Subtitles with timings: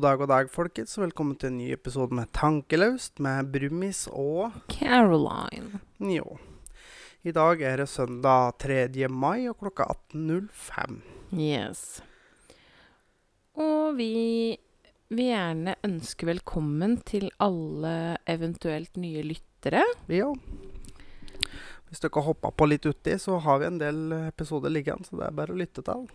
[0.00, 0.94] God dag, og dag, folkens.
[0.96, 5.76] Velkommen til en ny episode med Tankelaust med Brumis og Caroline.
[6.00, 6.38] Jo.
[7.20, 9.10] I dag er det søndag 3.
[9.12, 10.96] mai og klokka 18.05.
[11.36, 11.82] Yes.
[13.60, 14.56] Og vi
[15.12, 19.84] vil gjerne ønske velkommen til alle eventuelt nye lyttere.
[20.08, 20.32] Ja.
[21.90, 25.28] Hvis dere hoppa på litt uti, så har vi en del episoder liggende, så det
[25.28, 26.08] er bare å lytte til.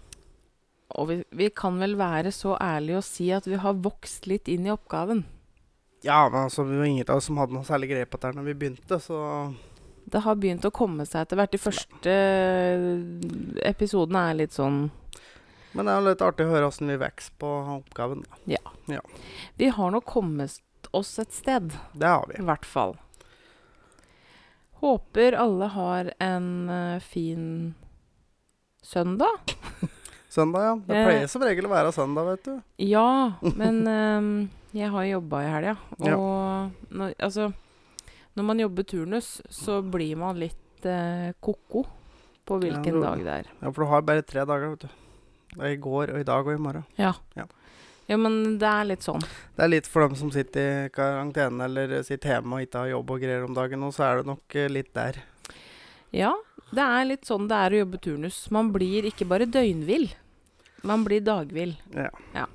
[0.94, 4.48] Og vi, vi kan vel være så ærlige å si at vi har vokst litt
[4.48, 5.24] inn i oppgaven.
[6.06, 8.38] Ja, men altså, vi var ingen av oss som hadde noe særlig grep på dette
[8.38, 9.18] når vi begynte, så
[10.06, 11.52] Det har begynt å komme seg etter hvert.
[11.56, 12.14] De første
[13.66, 14.92] episodene er litt sånn
[15.74, 17.50] Men det er jo litt artig å høre åssen vi vokser på
[17.80, 18.22] oppgaven.
[18.46, 19.02] da.
[19.58, 20.62] Vi har nå kommet
[20.94, 22.38] oss et sted, Det har vi.
[22.40, 22.94] i hvert fall.
[24.80, 27.74] Håper alle har en eh, fin
[28.84, 29.56] søndag.
[30.36, 30.74] Søndag, ja.
[30.88, 31.06] Det Eh.
[31.08, 32.56] pleier som regel å være søndag, vet du.
[32.84, 33.06] Ja,
[33.56, 35.76] men um, jeg har jobba i helga.
[36.04, 36.18] Ja.
[36.20, 37.54] Og når, altså
[38.36, 41.86] Når man jobber turnus, så blir man litt eh, ko-ko
[42.46, 43.46] på hvilken du- dag det er.
[43.62, 44.90] Ja, for du har bare tre dager, vet du.
[45.56, 46.84] Det er I går og i dag og i morgen.
[47.00, 47.14] Ja.
[47.38, 47.46] Ja.
[48.10, 49.24] ja, men det er litt sånn.
[49.56, 52.92] Det er litt for dem som sitter i karantene eller sitter hjemme og ikke har
[52.92, 55.22] jobb og greier om dagen, og så er det nok eh, litt der.
[56.12, 56.34] Ja,
[56.76, 58.42] det er litt sånn det er å jobbe turnus.
[58.52, 60.10] Man blir ikke bare døgnvill,
[60.84, 61.76] man blir dagvill.
[62.34, 62.46] Ja.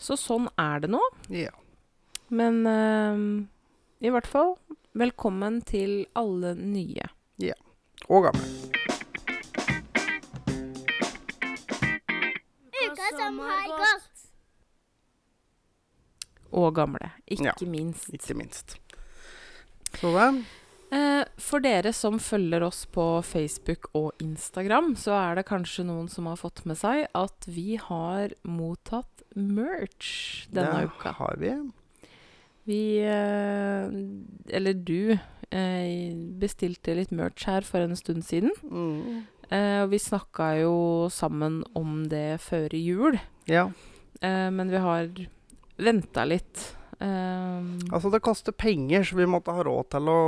[0.00, 1.00] Så sånn er det nå.
[1.28, 1.50] ja.
[2.28, 3.48] Men ehm,
[4.00, 4.56] i hvert fall,
[4.96, 7.04] velkommen til alle nye.
[7.38, 7.54] Ja.
[8.08, 8.48] Og gamle.
[12.84, 14.10] Uka som har gått.
[16.54, 17.54] Og gamle, ikke Ja.
[17.66, 18.08] minst.
[18.14, 18.76] Ikke minst.
[20.00, 20.42] Så Eh,
[21.40, 26.26] for dere som følger oss på Facebook og Instagram, så er det kanskje noen som
[26.30, 31.12] har fått med seg at vi har mottatt merch denne det uka.
[31.18, 31.50] har vi.
[32.64, 33.90] Vi eh,
[34.56, 35.12] Eller du
[35.50, 38.54] eh, bestilte litt merch her for en stund siden.
[38.62, 39.24] Mm.
[39.50, 40.76] Eh, og vi snakka jo
[41.12, 43.18] sammen om det før jul,
[43.50, 43.66] Ja.
[44.22, 45.10] eh, men vi har
[45.76, 46.70] venta litt.
[47.00, 47.60] Eh,
[47.92, 50.18] Altså, det koster penger, så vi måtte ha råd til å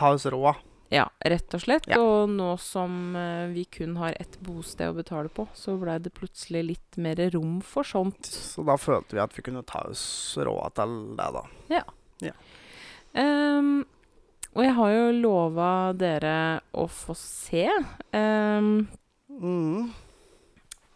[0.00, 0.66] ta oss råd.
[0.90, 1.86] Ja, rett og slett.
[1.86, 2.00] Ja.
[2.02, 6.10] Og nå som eh, vi kun har ett bosted å betale på, så blei det
[6.16, 8.26] plutselig litt mer rom for sånt.
[8.26, 10.02] Så da følte vi at vi kunne ta oss
[10.40, 11.44] råd til det, da.
[13.20, 13.84] Ehm,
[14.50, 16.34] og jeg har jo lova dere
[16.74, 17.68] å få se.
[18.14, 18.88] Um,
[19.30, 19.92] Mm.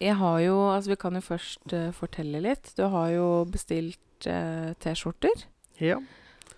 [0.03, 2.73] jeg har jo Altså, vi kan jo først uh, fortelle litt.
[2.77, 5.47] Du har jo bestilt uh, T-skjorter
[5.79, 6.01] Ja.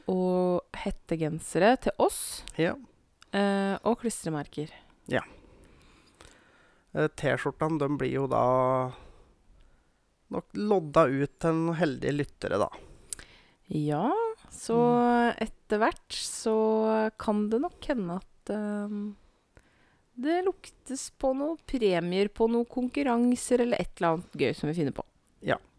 [0.08, 2.44] Og hettegensere til oss.
[2.58, 2.74] ja.
[3.32, 4.70] eh, og klistremerker.
[6.96, 8.44] Eh, T-skjortene, de blir jo da
[10.32, 12.70] nok lodda ut til noen heldige lyttere, da.
[13.68, 14.08] Ja,
[14.50, 15.36] så Mm.
[15.44, 16.56] etter hvert så
[17.18, 19.16] kan det nok hende at ehm,
[20.16, 24.76] det luktes på noen premier på noen konkurranser eller et eller annet gøy som vi
[24.78, 25.04] finner på.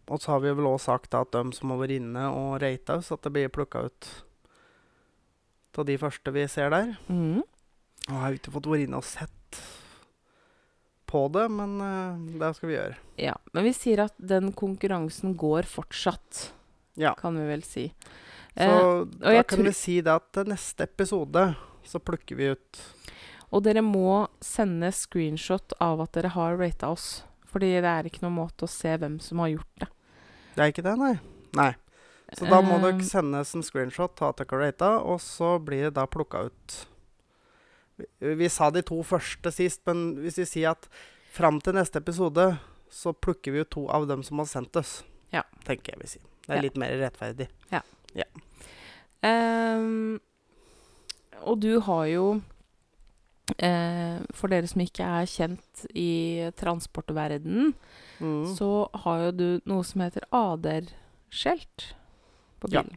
[0.08, 2.96] Og så har vi vel òg sagt at de som har vært inne og rata
[3.00, 4.08] oss, at det blir plukka ut
[5.78, 6.96] av de første vi ser der.
[7.06, 7.42] Mm.
[7.44, 9.60] Og jeg har ikke fått vært inne og sett
[11.08, 12.96] på det, men uh, det skal vi gjøre.
[13.20, 16.48] Ja, men vi sier at den konkurransen går fortsatt,
[16.98, 17.14] Ja.
[17.14, 17.92] kan vi vel si.
[18.58, 21.44] Så Eh, da kan vi si det at til neste episode
[21.86, 22.80] så plukker vi ut
[23.54, 27.22] og dere må sende screenshot av at dere har rata oss.
[27.48, 29.88] Fordi det er ikke noen måte å se hvem som har gjort det.
[30.58, 31.12] Det er ikke det, nei?
[31.56, 31.70] Nei.
[32.36, 35.94] Så da må Eh, dere sende en screenshot av dere rata, og så blir det
[35.96, 36.74] da plukka ut
[37.98, 40.88] vi, vi sa de to første sist, men hvis vi sier at
[41.34, 42.58] fram til neste episode
[42.90, 45.02] så plukker vi ut to av dem som har sendt oss,
[45.32, 45.42] Ja.
[45.64, 46.22] tenker jeg vi sier.
[46.46, 46.62] Det er Ja.
[46.62, 47.48] litt mer rettferdig.
[47.72, 47.80] Ja.
[48.14, 48.24] ja.
[49.22, 50.20] Um,
[51.42, 52.57] og du har jo eh,
[53.56, 57.74] For dere som ikke er kjent i transportverdenen,
[58.20, 58.56] Mm.
[58.56, 61.92] så har jo du noe som heter ADR-skjelt
[62.60, 62.82] på Ja.
[62.82, 62.96] bilen.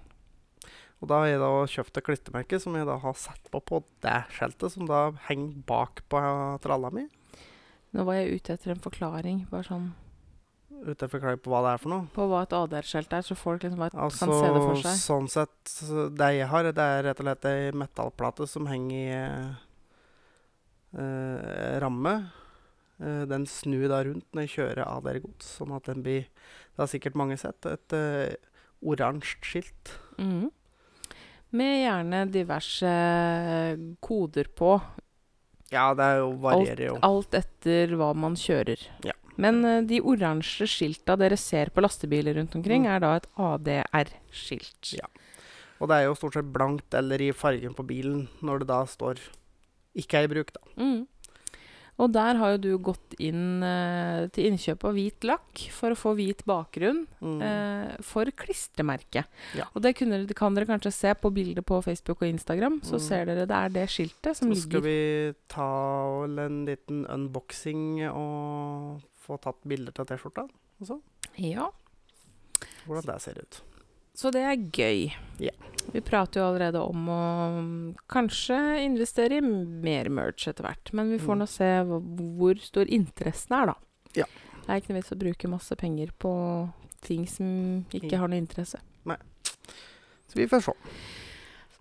[1.01, 3.83] Og da har jeg da kjøpt et klistremerke som jeg da har satt på på
[4.01, 7.07] det skjeltet, som da henger bak på tralla mi.
[7.93, 9.91] Nå var jeg ute etter en forklaring bare sånn,
[10.81, 12.07] Ute etter forklaring på hva det er for noe.
[12.13, 14.97] på hva et ADR-skjelt er, så folk liksom bare Altså, kan se det for seg.
[14.97, 19.11] sånn sett, det jeg har, det er rett og slett ei metallplate som henger i
[19.11, 19.53] eh, eh,
[20.93, 22.13] ramme.
[23.01, 26.27] Eh, den snur da rundt når jeg kjører ADR-gods, sånn at den blir
[26.71, 27.65] Det har sikkert mange sett.
[27.67, 28.33] Et uh,
[28.81, 29.91] oransje skilt.
[30.17, 30.49] Mm.
[31.51, 32.91] Med gjerne diverse
[33.99, 34.77] koder på.
[35.71, 36.95] Ja, det er jo, varierer jo.
[37.03, 38.79] alt etter hva man kjører.
[39.03, 39.13] Ja.
[39.41, 42.91] Men eh, de oransje skilta dere ser på lastebiler rundt omkring, Mm.
[42.95, 44.93] er da et ADR-skilt.
[44.99, 45.07] Ja.
[45.81, 48.81] Og det er jo stort sett blankt eller i fargen på bilen når det da
[48.85, 49.19] står
[49.95, 50.61] 'ikke er i bruk', da.
[50.77, 51.07] Mm.
[51.99, 55.95] Og der har jo du gått inn eh, til innkjøp av hvit lakk for å
[55.99, 57.41] få hvit bakgrunn Mm.
[57.43, 59.25] eh, for klistremerket.
[59.53, 59.65] Ja.
[59.75, 62.81] Og det kunne, det kan dere kanskje se på bildet på Facebook og Instagram.
[62.81, 62.99] Så Mm.
[63.07, 68.09] ser dere det er det skiltet som Så skal ligger vi ta en liten unboxing
[68.09, 70.49] og få tatt bilder til T-skjorta
[70.81, 70.99] også.
[71.37, 71.69] Ja.
[72.87, 73.61] Hvordan det ser ut.
[74.21, 75.07] Så det er gøy.
[75.41, 75.53] Ja.
[75.91, 77.21] Vi prater jo allerede om å
[77.55, 80.91] mm, kanskje investere i mer merch etter hvert.
[80.93, 81.41] Men vi får Mm.
[81.41, 81.69] nå se
[82.37, 83.75] hvor, stor interessen er, da.
[84.21, 84.27] Ja.
[84.61, 86.31] Det er ikke noe vits å bruke masse penger på
[87.01, 87.47] ting som
[87.97, 88.77] ikke har noe interesse.
[90.31, 90.73] Så vi får se.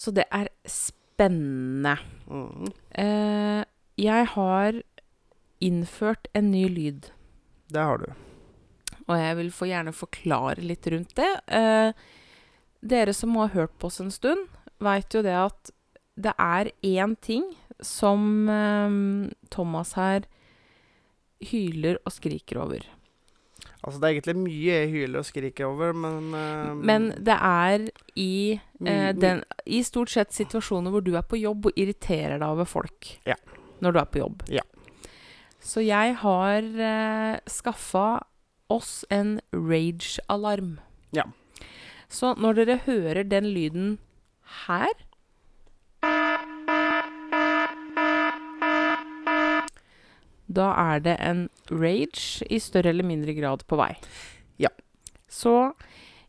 [0.00, 1.92] Så det er spennende.
[2.26, 2.72] Mm.
[2.98, 3.64] Eh,
[4.00, 4.80] jeg har
[5.60, 7.10] innført en ny lyd.
[7.70, 8.08] Det har du.
[9.06, 11.28] Og jeg vil få gjerne forklare litt rundt det.
[11.46, 11.92] Eh,
[12.80, 14.48] dere som har hørt på oss en stund,
[14.80, 15.72] veit jo det at
[16.20, 17.44] det er én ting
[17.84, 18.96] som eh,
[19.52, 20.26] Thomas her
[21.50, 22.84] hyler og skriker over.
[23.80, 27.86] Altså, det er egentlig mye jeg hyler og skriker over, men eh, Men det er
[28.14, 32.48] i, eh, den, i stort sett situasjoner hvor du er på jobb og irriterer deg
[32.48, 33.14] over folk.
[33.28, 33.38] Ja.
[33.80, 34.44] Når du er på jobb.
[34.52, 34.64] Ja.
[35.60, 38.20] Så jeg har eh, skaffa
[38.70, 40.78] oss en rage-alarm.
[41.16, 41.24] Ja.
[42.10, 43.98] Så når dere hører den lyden
[44.66, 44.90] her
[50.50, 53.92] Da er det en rage i større eller mindre grad på vei.
[54.58, 54.72] Ja.
[55.30, 55.76] Så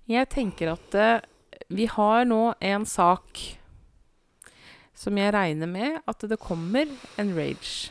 [0.05, 1.23] jeg tenker at uh,
[1.73, 3.41] vi har nå en sak
[4.93, 6.85] som jeg regner med at det kommer
[7.17, 7.89] en rage.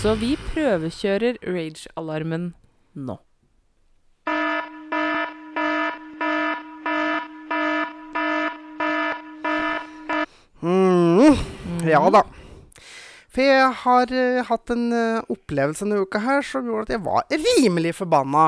[0.00, 2.50] Så vi prøvekjører rage-alarmen
[2.98, 3.20] nå.
[11.84, 12.24] Mm, Ja da.
[13.34, 17.02] For jeg har uh, hatt en uh, opplevelse denne uka her som gjorde at jeg
[17.02, 18.44] var rimelig forbanna.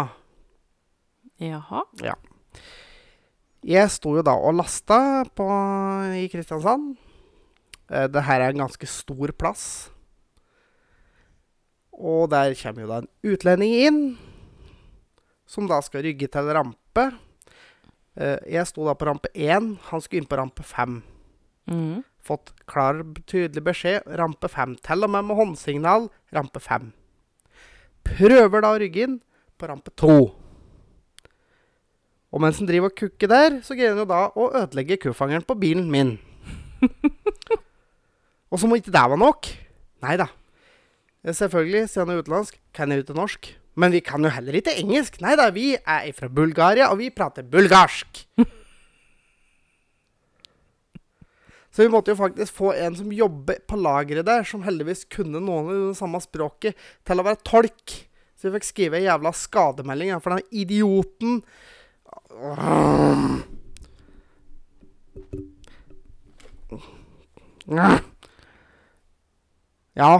[1.42, 1.82] Jaha.
[2.06, 2.14] Ja.
[3.66, 5.00] Jeg sto jo da og lasta
[5.34, 5.48] på,
[6.14, 6.94] i Kristiansand.
[7.90, 9.66] Uh, det her er en ganske stor plass.
[11.90, 14.00] Og der kommer jo da en utlending inn,
[15.48, 17.08] som da skal rygge til rampe.
[18.16, 21.00] Jeg sto da på rampe 1, han skulle inn på rampe 5.
[21.72, 22.04] Mhm.
[22.26, 24.06] Fått klar, tydelig beskjed.
[24.19, 24.76] Rampe 5.
[24.82, 26.08] Til og med med håndsignal.
[26.34, 26.90] Rampe 5.
[28.06, 29.20] Prøver da å rygge inn
[29.56, 30.17] på rampe 2.
[32.34, 35.46] Og mens han driver og kukker der, så greier han jo da å ødelegge kuffangeren
[35.46, 36.17] på bilen min.
[38.50, 39.49] og som om ikke det var nok
[40.05, 40.26] Nei da.
[41.25, 43.49] Selvfølgelig, siden han er utenlandsk, kan jeg jo ikke norsk.
[43.81, 45.17] Men vi kan jo heller ikke engelsk.
[45.25, 48.20] Nei da, vi er fra Bulgaria, og vi prater bulgarsk.
[51.76, 55.42] Så vi måtte jo faktisk få en som jobber på lageret der, som heldigvis kunne
[55.45, 56.73] noen av det samme språket,
[57.04, 57.92] til å være tolk.
[58.33, 61.42] Så vi fikk skrive en jævla skademelding ja, for den idioten.
[69.97, 70.14] Ja.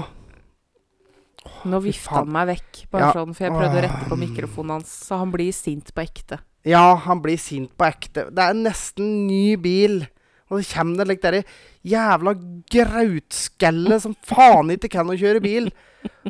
[1.67, 3.13] Nå vifta han meg vekk, bare Ja.
[3.17, 6.41] sånn, for jeg prøvde å rette på mikrofonen hans, så han blir sint på ekte.
[6.67, 8.29] Ja, han blir sint på ekte.
[8.29, 10.07] Det er nesten ny bil.
[10.51, 11.45] Og så kommer det like i
[11.91, 12.33] jævla
[12.71, 15.71] grautskallet som faen ikke kan å kjøre bil.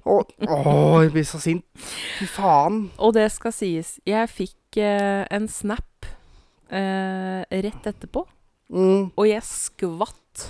[0.08, 1.64] Og Å, jeg blir så sint.
[2.18, 2.86] Fy faen.
[2.96, 6.08] Og det skal sies, jeg fikk eh, en snap
[6.70, 8.24] eh, rett etterpå,
[8.66, 9.12] Mm.
[9.14, 10.48] og jeg skvatt.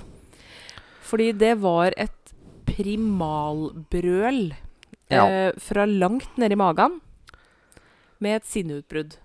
[1.04, 2.30] Fordi det var et
[2.64, 4.54] primalbrøl
[5.10, 5.26] Ja.
[5.28, 7.00] eh, fra langt nedi magen
[8.18, 9.18] med et sinneutbrudd.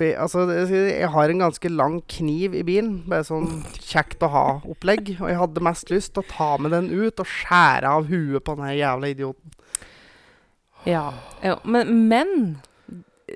[0.00, 3.02] Jeg, altså, jeg har en ganske lang kniv i bilen.
[3.10, 5.14] Bare sånn kjekt å ha-opplegg.
[5.18, 8.44] Og jeg hadde mest lyst til å ta med den ut og skjære av huet
[8.46, 9.54] på den jævla idioten.
[10.88, 11.10] Ja.
[11.44, 12.34] ja men, men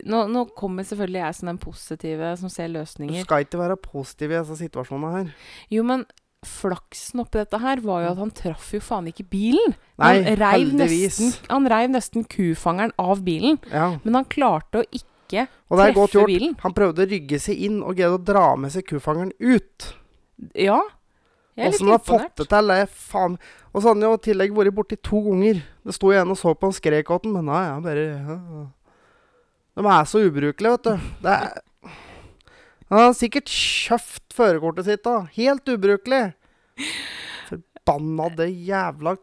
[0.02, 3.22] nå, nå kommer selvfølgelig jeg som den positive som ser løsninger.
[3.22, 5.32] Du skal ikke være positiv i disse situasjonene her.
[5.72, 6.06] Jo, men
[6.44, 9.76] flaksen oppi dette her var jo at han traff jo faen ikke bilen.
[10.00, 11.18] Nei, han reiv heldigvis.
[11.20, 16.26] nesten, han reiv nesten kufangeren av bilen, Ja, men han klarte å ikke Godt treffe
[16.28, 16.54] bilen.
[16.62, 19.88] Han prøvde å rygge seg inn og greide å dra med seg kufangeren ut.
[20.58, 20.80] Ja.
[21.54, 22.38] Jeg er litt Åssen han har fått imponert.
[22.40, 23.34] det til, det faen
[23.70, 25.60] Og så hadde han jo i tillegg vært borti to ganger.
[25.86, 28.38] Det sto igjen og så på han skrek åt den, men nei, han bare ja.
[29.74, 31.12] De er så ubrukelige, vet du.
[31.22, 31.62] Det er
[32.90, 35.24] Han har sikkert kjøpt førerkortet sitt da.
[35.34, 36.24] Helt ubrukelig.
[37.48, 39.16] Forbanna det jævla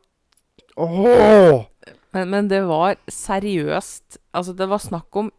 [0.80, 1.66] Åh!
[2.12, 5.32] Men, men det var seriøst Altså, det var snakk om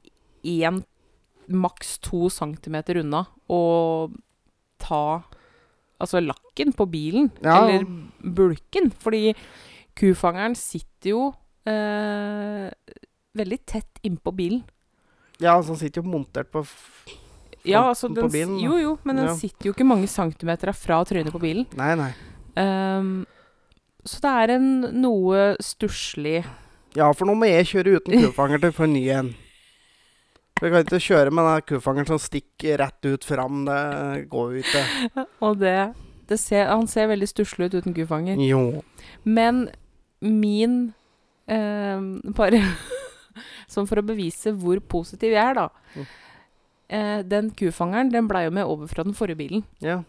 [0.44, 0.82] én,
[1.48, 4.14] maks to centimeter unna og
[4.78, 5.22] ta
[6.02, 7.60] Altså lakken på bilen, Ja.
[7.68, 7.84] eller
[8.34, 8.88] bulken.
[8.90, 9.36] Fordi
[9.94, 11.28] kufangeren sitter jo
[11.64, 12.70] eh,
[13.38, 14.64] veldig tett innpå bilen.
[15.38, 16.64] Ja, altså den sitter jo montert på
[17.64, 18.58] Ja, På- altså den, s- bilen.
[18.58, 19.34] Jo, jo, men den Ja.
[19.36, 21.66] sitter jo ikke mange centimeter fra trynet på bilen.
[21.76, 22.12] Nei, nei.
[22.56, 23.24] Um,
[24.04, 26.44] så det er en noe stusslig
[26.96, 29.34] Ja, for nå må jeg kjøre uten kufanger til å få en ny en.
[30.62, 33.64] Vi kan ikke kjøre med den kufangeren som stikker rett ut fram.
[33.66, 34.82] Det går jo ikke.
[35.48, 35.74] Og det,
[36.30, 38.38] det ser, Han ser veldig stusslig ut uten kufanger.
[38.38, 38.82] Jo.
[39.26, 39.64] Men
[40.22, 40.92] min
[41.50, 41.98] eh,
[42.38, 42.60] Bare
[43.72, 45.68] sånn for å bevise hvor positiv jeg er, da.
[45.96, 46.06] Mm.
[46.92, 49.62] Eh, den kufangeren den blei jo med over fra den forrige bilen.
[49.82, 50.02] Ja.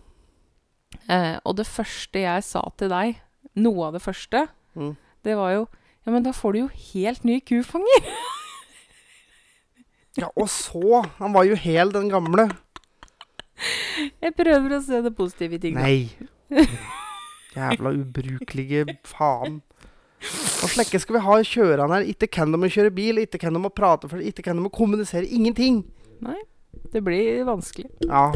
[1.10, 3.18] Eh, og det første jeg sa til deg,
[3.58, 4.96] noe av det første, Mm.
[5.24, 5.66] det var jo
[6.04, 8.08] Ja, men da får du jo helt ny kufanger.
[10.20, 12.50] ja, og så Han var jo hel, den gamle.
[14.22, 15.78] Jeg prøver å se det positive i ting.
[15.78, 16.66] Nei.
[17.56, 19.62] Jævla ubrukelige faen.
[20.24, 22.08] Hva slekke skal vi ha kjørerne her.
[22.14, 24.66] Ikke kan de å kjøre bil, ikke kan de å prate, for ikke kan de
[24.68, 25.28] å kommunisere.
[25.28, 25.84] Ingenting.
[26.24, 26.40] Nei.
[26.94, 27.90] Det blir vanskelig.
[28.08, 28.32] Ja.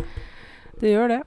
[0.82, 1.22] Det gjør det.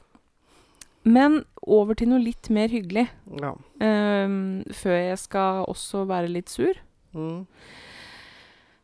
[1.07, 3.09] Men over til noe litt mer hyggelig.
[3.41, 3.55] ja.
[3.81, 6.77] Um, før jeg skal også være litt sur.
[7.17, 7.47] Mm.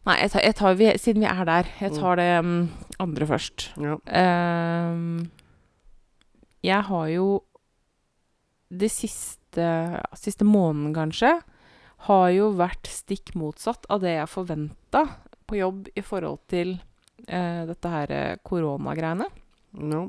[0.06, 1.98] Nei, jeg tar, jeg tar, vi, siden vi er der, jeg Mm.
[1.98, 2.70] tar det um,
[3.02, 3.70] andre først.
[3.82, 3.96] ja.
[4.92, 5.30] Um,
[6.62, 7.42] jeg har jo
[8.70, 11.40] det siste, ja, siste måneden, kanskje,
[12.06, 15.04] har jo vært stikk motsatt av det jeg forventa
[15.46, 16.74] på jobb i forhold til
[17.30, 19.26] uh, dette her eh, koronagreiene.
[19.78, 20.02] Ja.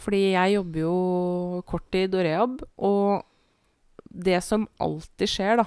[0.00, 3.24] Fordi jeg jobber jo korttid og rehab, og
[4.10, 5.66] det som alltid skjer, da,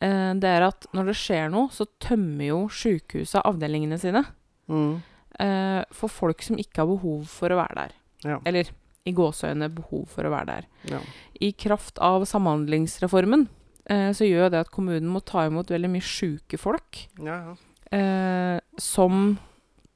[0.00, 4.24] det er at når det skjer noe, så tømmer jo sjukehusa avdelingene sine
[4.68, 5.00] Mm.
[5.40, 7.92] eh, for folk som ikke har behov for å være der.
[8.24, 8.38] Ja.
[8.44, 8.68] Eller
[9.08, 10.66] i gåseøyne behov for å være der.
[10.92, 11.00] ja.
[11.40, 13.46] I kraft av samhandlingsreformen
[13.88, 17.54] eh, så gjør det at kommunen må ta imot veldig mye sjuke folk ja,
[17.90, 19.38] eh, som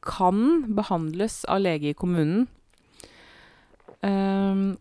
[0.03, 2.49] kan behandles av lege i kommunen.
[4.03, 4.77] Ehm,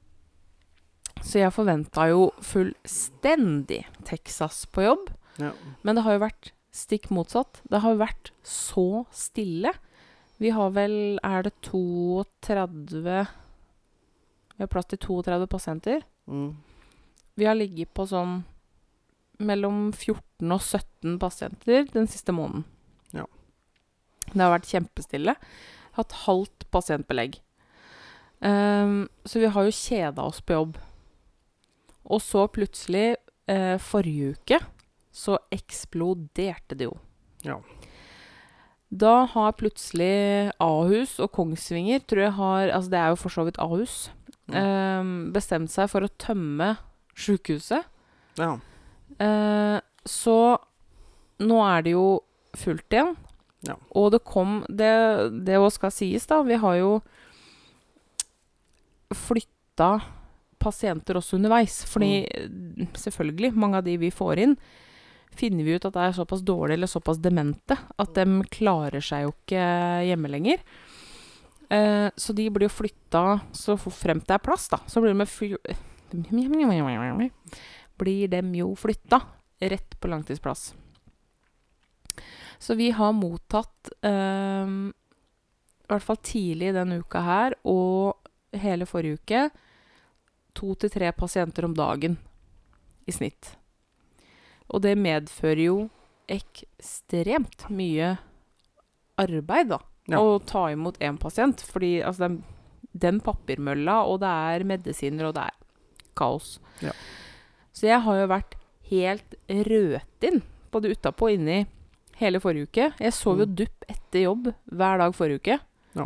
[1.21, 5.09] så jeg forventa jo fullstendig Texas på jobb,
[5.39, 5.51] Ja.
[5.83, 7.61] men det har jo vært stikk motsatt.
[7.69, 9.73] Det har jo vært så stille.
[10.39, 13.27] Vi har vel Er det 32
[14.57, 16.01] Vi har plass til 32 pasienter.
[16.27, 16.55] Mm.
[17.37, 18.43] Vi har ligget på sånn
[19.39, 22.63] mellom 14 og 17 pasienter den siste måneden.
[23.13, 23.25] Ja.
[24.33, 25.35] Det har vært kjempestille.
[25.97, 27.39] Hatt halvt pasientbelegg.
[28.41, 30.77] Um, så vi har jo kjeda oss på jobb.
[32.11, 33.15] Og så plutselig,
[33.47, 34.59] eh, forrige uke,
[35.11, 36.97] så eksploderte det jo.
[37.43, 37.57] Ja.
[38.91, 43.45] Da har plutselig Ahus og Kongsvinger, tror jeg har Altså det er jo for så
[43.47, 44.09] vidt Ahus,
[44.51, 46.77] ehm, bestemt seg for å tømme
[47.15, 47.85] sjukehuset.
[48.37, 48.57] ja.
[49.19, 50.57] Eh, så
[51.39, 52.21] nå er det jo
[52.57, 53.15] fullt igjen.
[53.67, 53.75] Ja.
[53.93, 56.41] Og det kom Det, det også skal sies, da.
[56.41, 57.01] Vi har jo
[59.13, 60.01] flytta
[60.61, 61.81] pasienter også underveis.
[61.89, 62.93] Fordi mm.
[62.97, 64.55] selvfølgelig, mange av de vi får inn,
[65.35, 69.25] finner vi ut at det er såpass dårlige eller såpass demente at de klarer seg
[69.25, 69.67] jo ikke
[70.09, 70.63] hjemme lenger.
[71.71, 73.23] Eh, så de blir jo flytta
[73.55, 74.81] så fremt det er plass, da.
[74.91, 75.21] Så blir de
[78.01, 79.21] blir de jo flytta
[79.71, 80.73] rett på langtidsplass.
[82.61, 88.19] Så vi har mottatt, eh, i hvert fall tidlig denne uka her og
[88.51, 89.47] hele forrige uke,
[90.57, 92.17] to til tre pasienter om dagen
[93.07, 93.55] i snitt.
[94.71, 95.77] Og det medfører jo
[96.31, 98.13] ekstremt mye
[99.21, 99.79] arbeid, da.
[100.11, 100.19] Ja.
[100.21, 101.61] Å ta imot én pasient.
[101.71, 102.39] Fordi altså, den,
[102.93, 105.57] den papirmølla, og det er medisiner, og det er
[106.17, 106.55] kaos.
[106.83, 106.93] Ja.
[107.75, 108.55] Så jeg har jo vært
[108.91, 110.41] helt rødtinn,
[110.73, 111.61] både utapå og inni,
[112.19, 112.89] hele forrige uke.
[113.01, 113.55] Jeg sov jo Mm.
[113.55, 115.59] dupp etter jobb hver dag forrige uke.
[115.95, 116.05] Ja.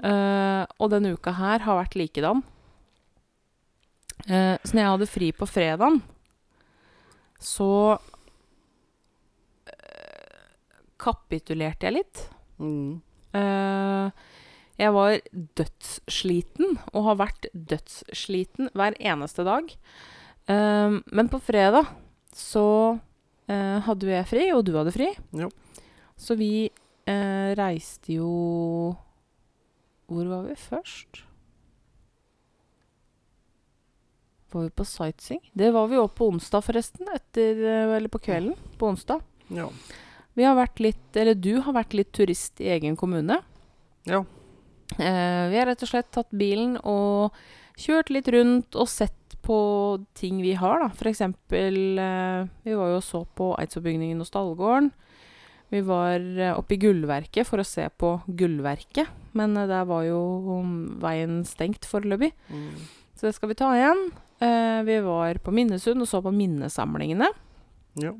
[0.00, 2.42] Uh, og denne uka her har vært likedan.
[4.26, 6.00] Eh, så når jeg hadde fri på fredagen,
[7.40, 7.70] så
[9.70, 10.50] eh,
[11.00, 12.24] kapitulerte jeg litt.
[12.60, 13.00] Mm.
[13.36, 14.28] Eh,
[14.80, 15.18] jeg var
[15.60, 19.72] dødssliten, og har vært dødssliten hver eneste dag.
[20.48, 21.88] Eh, men på fredag
[22.36, 22.98] så
[23.50, 25.10] eh, hadde jeg fri, og du hadde fri.
[25.36, 25.50] Jo.
[26.20, 26.68] Så vi
[27.08, 28.30] eh, reiste jo
[30.10, 31.22] Hvor var vi først?
[34.50, 35.42] Var vi på sightseeing?
[35.54, 37.08] Det var vi òg på onsdag, forresten.
[37.14, 39.22] Etter, eh, eller på kvelden på onsdag.
[39.54, 39.68] Ja.
[40.38, 43.40] Vi har vært litt, eller du har vært litt turist i egen kommune.
[44.08, 44.24] Ja.
[44.98, 47.36] Eh, vi har rett og slett tatt bilen og
[47.78, 49.58] kjørt litt rundt og sett på
[50.18, 50.90] ting vi har, da.
[50.94, 54.90] For eksempel eh, Vi var jo og så på Eidsvollbygningen og Stallgården.
[55.70, 60.02] Vi var eh, oppe i Gullverket for å se på Gullverket, men eh, der var
[60.02, 60.18] jo
[60.60, 62.32] um, veien stengt foreløpig.
[62.50, 62.74] Mm.
[63.14, 64.08] Så det skal vi ta igjen.
[64.40, 67.28] Eh, vi var på Minnesund og så på minnesamlingene.
[68.00, 68.14] Ja.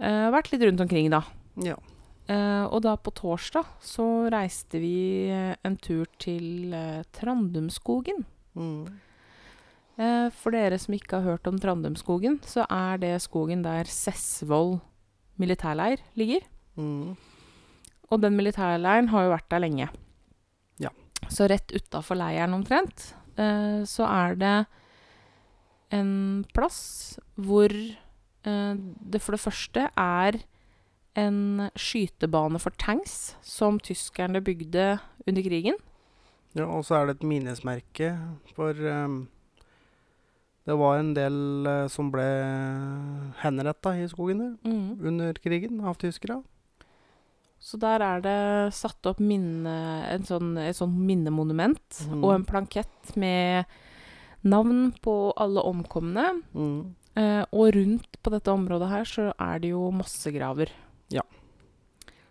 [0.00, 1.22] Uh, vært litt rundt omkring, da.
[1.62, 1.76] ja.
[2.30, 6.74] Uh, og da på torsdag så reiste vi en tur til
[7.16, 8.24] Trandumskogen.
[8.54, 8.86] Mm.
[10.32, 14.78] For dere som ikke har hørt om Trandumskogen, så er det skogen der Sessvoll
[15.36, 16.46] militærleir ligger.
[16.80, 17.18] Mm.
[18.08, 19.90] Og den militærleiren har jo vært der lenge.
[20.80, 20.94] Ja.
[21.28, 24.54] Så rett utafor leiren omtrent, så er det
[25.94, 26.12] en
[26.54, 30.40] plass hvor eh, det for det første er
[31.18, 35.74] en skytebane for tanks som tyskerne bygde under krigen.
[36.54, 36.66] ja.
[36.66, 38.14] Og så er det et minnesmerke
[38.54, 39.28] for um,
[40.66, 42.26] Det var en del uh, som ble
[43.42, 46.42] henretta i skogen der under krigen av tyskere.
[47.60, 52.22] Så der er det satt opp minne, en sånn, et sånt minnemonument mm.
[52.22, 53.68] og en plankett med
[54.46, 56.26] navn på alle omkomne.
[56.54, 56.94] Mm.
[57.18, 60.72] Eh, og rundt på dette området her så er det jo massegraver.
[61.12, 61.24] Ja.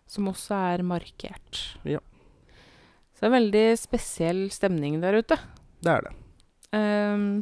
[0.10, 1.64] Som også er markert.
[1.84, 2.02] Ja.
[3.14, 5.38] Så det er veldig spesiell stemning der ute.
[5.84, 6.14] Det er det.
[6.72, 7.42] Um,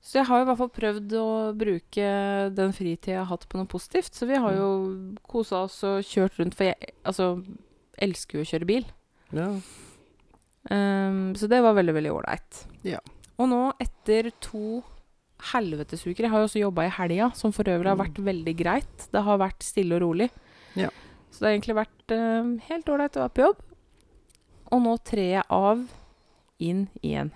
[0.00, 2.06] så jeg har i hvert fall prøvd å bruke
[2.56, 4.16] den fritida jeg har hatt på noe positivt.
[4.16, 4.70] Så vi har jo
[5.22, 7.28] kosa oss og kjørt rundt, for jeg altså,
[8.00, 8.88] elsker jo å kjøre bil.
[9.36, 9.52] Ja.
[10.70, 12.64] Ehm, så det var veldig, veldig ålreit.
[12.84, 12.98] Ja.
[13.40, 14.82] Og nå, etter to
[15.54, 18.04] helvetesuker Jeg har jo også jobba i helga, som for øvrig har Mm.
[18.04, 19.08] vært veldig greit.
[19.10, 20.30] Det har vært stille og rolig.
[20.76, 20.90] Ja.
[21.30, 23.56] Så det har egentlig vært um, helt ålreit å være på jobb.
[24.72, 25.86] Og nå trer jeg av
[26.60, 27.32] inn i en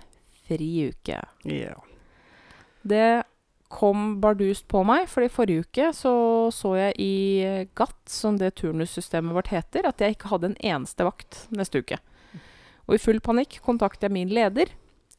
[0.47, 1.23] fri uke.
[1.45, 1.73] ja.
[2.87, 3.23] Det
[3.67, 8.37] kom bardust på meg, for i forrige uke så så jeg i eh, GATT, som
[8.37, 11.97] det turnussystemet vårt heter, at jeg ikke hadde en eneste vakt neste uke.
[12.85, 14.69] Og i full panikk kontakter jeg min leder,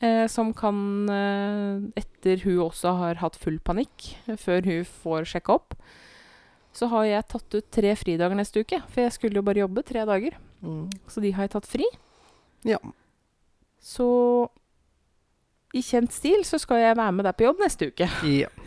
[0.01, 0.77] eh, som kan,
[1.11, 5.75] eh, etter hun også har hatt full panikk, eh, før hun får sjekka opp,
[6.73, 9.85] så har jeg tatt ut tre fridager neste uke, for jeg skulle jo bare jobbe
[9.85, 10.37] tre dager.
[10.63, 10.91] Mm.
[11.09, 11.87] Så de har jeg tatt fri.
[12.65, 12.79] Ja.
[13.81, 14.51] Så
[15.77, 18.09] i kjent stil så skal jeg være med deg på jobb neste uke.
[18.43, 18.53] ja.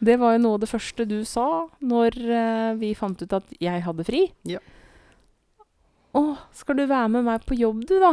[0.00, 3.50] Det var jo noe av det første du sa når eh, vi fant ut at
[3.60, 4.22] jeg hadde fri.
[4.48, 4.62] Ja.
[6.18, 6.22] Å,
[6.56, 8.12] skal du være med meg på jobb, du, da?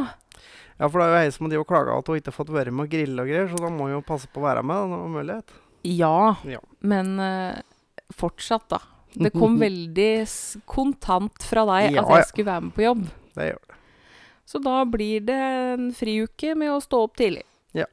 [0.79, 2.71] Ja, for det er jo ei som har klaga at hun ikke har fått være
[2.71, 4.77] med og grille og greier, så da må hun jo passe på å være med
[4.79, 5.57] når hun har mulighet.
[5.87, 6.61] Ja, Ja.
[6.79, 7.59] men uh,
[8.15, 8.79] fortsatt, da.
[9.19, 10.11] Det kom veldig
[10.69, 12.29] kontant fra deg Ja, at jeg ja.
[12.29, 13.03] skulle være med på jobb.
[13.35, 13.75] Det gjør det.
[14.49, 15.39] Så da blir det
[15.75, 17.43] en friuke med å stå opp tidlig.
[17.77, 17.85] Ja.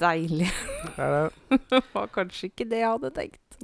[0.00, 0.50] Deilig.
[0.96, 1.60] det, er det.
[1.70, 3.60] Det var kanskje ikke det jeg hadde tenkt.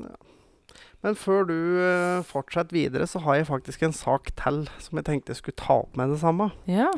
[1.02, 5.08] Men før du eh, fortsetter videre, så har jeg faktisk en sak til som jeg
[5.08, 6.50] tenkte jeg skulle ta opp med det samme.
[6.70, 6.90] Ja.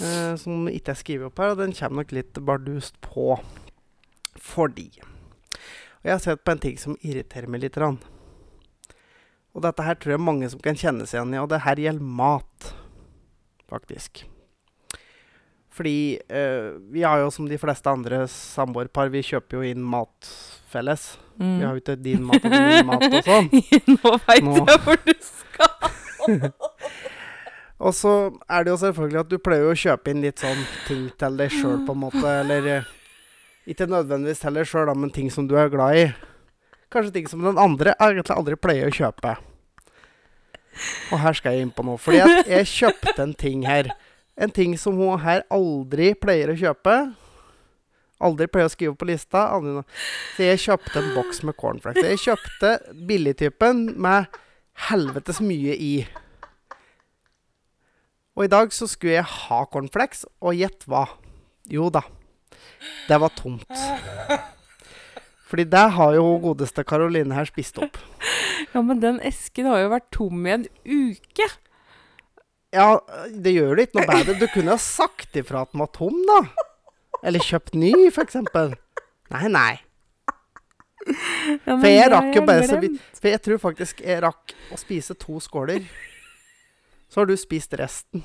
[0.00, 3.36] eh, som ikke er skrevet opp her, og den kommer nok litt bardust på.
[4.40, 7.76] Fordi Og jeg har sett på en ting som irriterer meg litt.
[7.76, 8.00] grann.
[9.54, 11.76] Og dette her tror jeg mange som kan kjenne seg igjen i, og det her
[11.76, 12.72] gjelder mat,
[13.68, 14.24] faktisk.
[15.72, 20.28] Fordi eh, vi har jo som de fleste andre samboerpar, vi kjøper jo inn mat
[20.72, 21.14] felles.
[21.38, 21.56] Mm.
[21.58, 23.50] Vi har jo ikke din mat og min mat og sånn.
[23.96, 25.92] Nå veit jeg hvor du skal.
[27.82, 28.10] Og så
[28.46, 31.50] er det jo selvfølgelig at du pleier å kjøpe inn litt sånn ting til deg
[31.50, 32.34] sjøl, på en måte.
[32.44, 32.90] Eller eh,
[33.66, 36.04] ikke nødvendigvis til deg sjøl, men ting som du er glad i.
[36.94, 39.34] Kanskje ting som den andre egentlig aldri pleier å kjøpe.
[41.10, 41.98] Og her skal jeg inn på noe.
[42.00, 43.90] Fordi at jeg kjøpte en ting her.
[44.38, 46.96] En ting som hun her aldri pleier å kjøpe.
[48.22, 49.48] Aldri pleier å skrive på lista.
[49.56, 49.82] Aldri.
[50.36, 52.08] Så jeg kjøpte en boks med cornflakes.
[52.14, 52.74] Jeg kjøpte
[53.08, 54.40] billigtypen med
[54.88, 55.94] helvetes mye i.
[58.32, 61.04] Og i dag så skulle jeg ha cornflakes, og gjett hva?
[61.70, 62.00] Jo da,
[63.08, 63.68] det var tomt.
[65.50, 67.98] Fordi det har jo godeste Karoline her spist opp.
[68.72, 71.48] Ja, men den esken har jo vært tom i en uke.
[72.72, 72.96] Ja,
[73.28, 74.38] det gjør det ikke noe bedre.
[74.40, 76.38] Du kunne ha sagt ifra at den var tom, da.
[77.22, 78.74] Eller kjøpt ny, for eksempel.
[79.32, 79.72] Nei, nei.
[81.02, 84.76] Ja, For jeg rakk jo bare så vidt For jeg tror faktisk jeg rakk å
[84.78, 85.82] spise to skåler.
[87.10, 88.22] Så har du spist resten.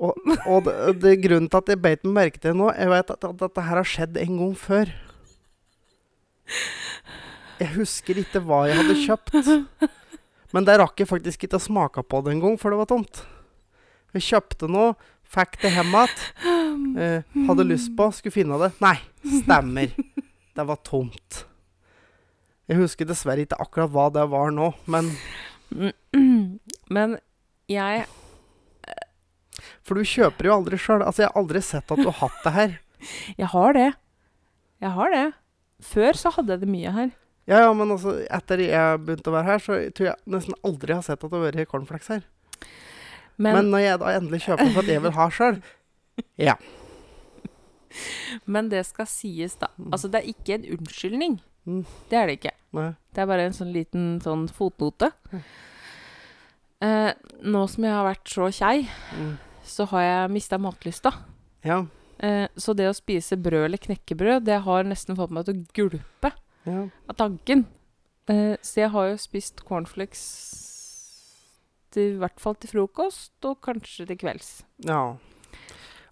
[0.00, 3.10] Og det, det grunnen til at jeg beit meg merke til det nå, jeg vet
[3.14, 4.92] at, at dette her har skjedd en gang før.
[7.60, 9.36] Jeg husker ikke hva jeg hadde kjøpt.
[10.56, 13.22] Men der rakk jeg faktisk ikke å smake på det engang, for det var tomt.
[14.16, 14.94] Jeg kjøpte noe,
[15.30, 16.18] fikk det hjem igjen.
[16.90, 18.72] Eh, hadde lyst på, skulle finne det.
[18.82, 19.92] Nei, stemmer.
[20.56, 21.44] Det var tomt.
[22.70, 25.12] Jeg husker dessverre ikke akkurat hva det var nå, men
[26.96, 27.16] Men
[27.70, 28.06] jeg
[29.86, 31.04] For du kjøper jo aldri sjøl.
[31.04, 32.76] Altså, jeg har aldri sett at du har hatt det her.
[33.38, 33.88] Jeg har det.
[34.82, 35.24] Jeg har det.
[35.92, 37.10] Før så hadde jeg det mye her.
[37.50, 40.94] Ja, ja, men altså, etter jeg begynte å være her, så tror jeg nesten aldri
[40.94, 42.26] har sett at det har vært cornflakes her.
[43.40, 45.60] Men, Men, når jeg da endelig kjøper for at jeg vil ha sjøl
[46.48, 46.54] Ja.
[48.46, 49.70] men det skal sies, da.
[49.78, 49.88] Mm.
[49.94, 51.38] Altså, det er ikke en unnskyldning.
[51.66, 51.80] Mm.
[52.10, 52.52] Det er det ikke.
[52.76, 52.90] Nei.
[53.14, 55.08] Det er bare en sånn liten sånn fotnote.
[56.80, 57.10] Eh,
[57.44, 59.32] nå som jeg har vært så kjei, Mm.
[59.64, 61.12] så har jeg mista matlysta.
[61.64, 61.80] Ja.
[62.20, 65.66] Eh, så det å spise brød eller knekkebrød, det har nesten fått meg til å
[65.74, 66.32] gulpe
[66.66, 66.86] ja.
[67.08, 67.66] av tanken.
[68.28, 70.22] Eh, så jeg har jo spist cornflakes
[71.90, 74.62] til, i hvert fall til frokost, og kanskje til kvelds.
[74.86, 75.16] ja.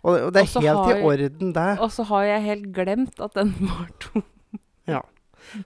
[0.07, 1.79] Og, det- og det er også helt har i orden, det.
[1.83, 4.23] Og så har jeg helt glemt at den var tom.
[4.87, 5.01] ja.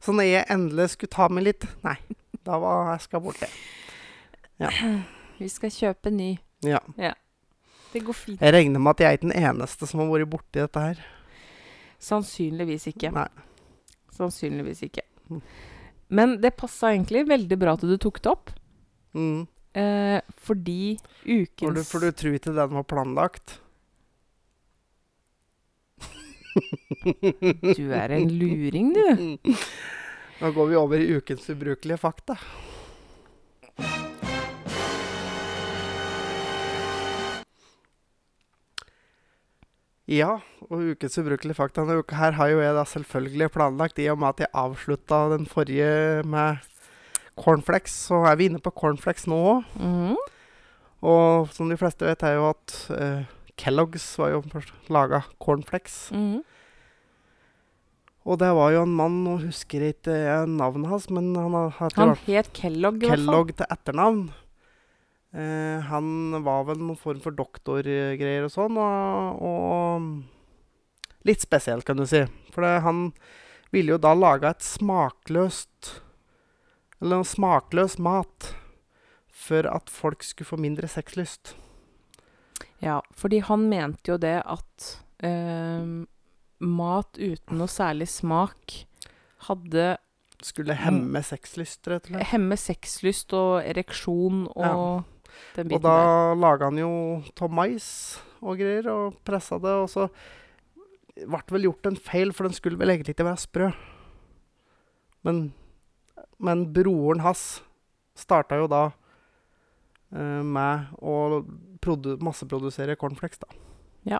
[0.00, 1.96] Så når jeg endelig skulle ta med litt Nei,
[2.46, 3.46] da var eska borte.
[4.60, 4.70] Ja.
[5.38, 6.38] Vi skal kjøpe ny.
[6.64, 6.78] Ja.
[7.92, 8.40] Det går fint.
[8.40, 11.00] Jeg regner med at jeg er den eneste som har vært borti dette her.
[12.00, 13.12] Sannsynligvis ikke.
[13.14, 13.28] Nei.
[14.16, 15.04] Sannsynligvis ikke.
[15.30, 15.42] Mm.
[16.12, 18.50] Men det passa egentlig veldig bra at du tok det opp.
[19.16, 19.46] Mm.
[19.72, 23.58] Eh, fordi ukens For, du, for du tror ikke den var planlagt?
[27.78, 29.38] Du er en luring, du.
[30.42, 32.36] Nå går vi over i ukens ubrukelige fakta.
[40.12, 44.10] Ja, og ukens ubrukelige fakta denne uka her har jo jeg da selvfølgelig planlagt, i
[44.12, 46.58] og med at jeg avslutta den forrige med
[47.38, 47.94] cornflakes.
[48.08, 49.76] Så er vi inne på cornflakes nå òg.
[49.80, 50.16] Mhm.
[51.02, 53.24] Og som de fleste vet, er jo at uh,
[53.58, 56.12] Kellogg's var jo først laga cornflakes.
[56.14, 56.42] Mhm.
[58.22, 61.90] Og det var jo en mann, nå husker jeg ikke navnet hans, men han har
[61.96, 63.26] Han het Kellogg, i hvert fall.
[63.26, 64.22] Kellogg til etternavn.
[65.32, 71.98] Eh, han var vel noen form for doktorgreier og sånn, og, og litt spesielt, kan
[71.98, 72.22] du si.
[72.54, 73.08] For det, han
[73.72, 75.96] ville jo da lage et smakløst
[77.02, 78.52] Eller noe smakløs mat
[79.42, 81.56] for at folk skulle få mindre sexlyst.
[82.82, 84.88] Ja, fordi han mente jo det at
[85.26, 85.82] eh,
[86.62, 88.78] mat uten noe særlig smak
[89.48, 89.96] hadde
[90.42, 92.28] Skulle hemme sexlyst, rett og slett.
[92.32, 95.04] Hemme sexlyst og ereksjon og
[95.54, 95.76] den biten der.
[95.78, 95.98] Og da
[96.32, 96.40] der.
[96.42, 96.92] laga han jo
[97.46, 97.86] av mais
[98.42, 99.74] og greier, og pressa det.
[99.84, 100.08] Og så
[101.14, 103.70] ble det vel gjort en feil, for den skulle vel egentlig ikke være sprø.
[105.22, 105.52] Men,
[106.42, 107.60] men broren hans
[108.18, 108.82] starta jo da
[110.12, 111.44] eh, med å
[111.82, 113.48] produ masseprodusere cornflakes, da.
[114.16, 114.18] Ja.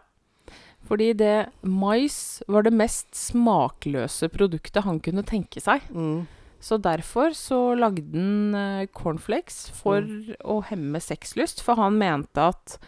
[0.88, 5.84] Fordi det mais var det mest smakløse produktet han kunne tenke seg.
[5.94, 6.24] Mm.
[6.62, 10.34] Så derfor så lagde han eh, cornflakes for Mm.
[10.46, 12.78] å hemme sexlyst, for han mente at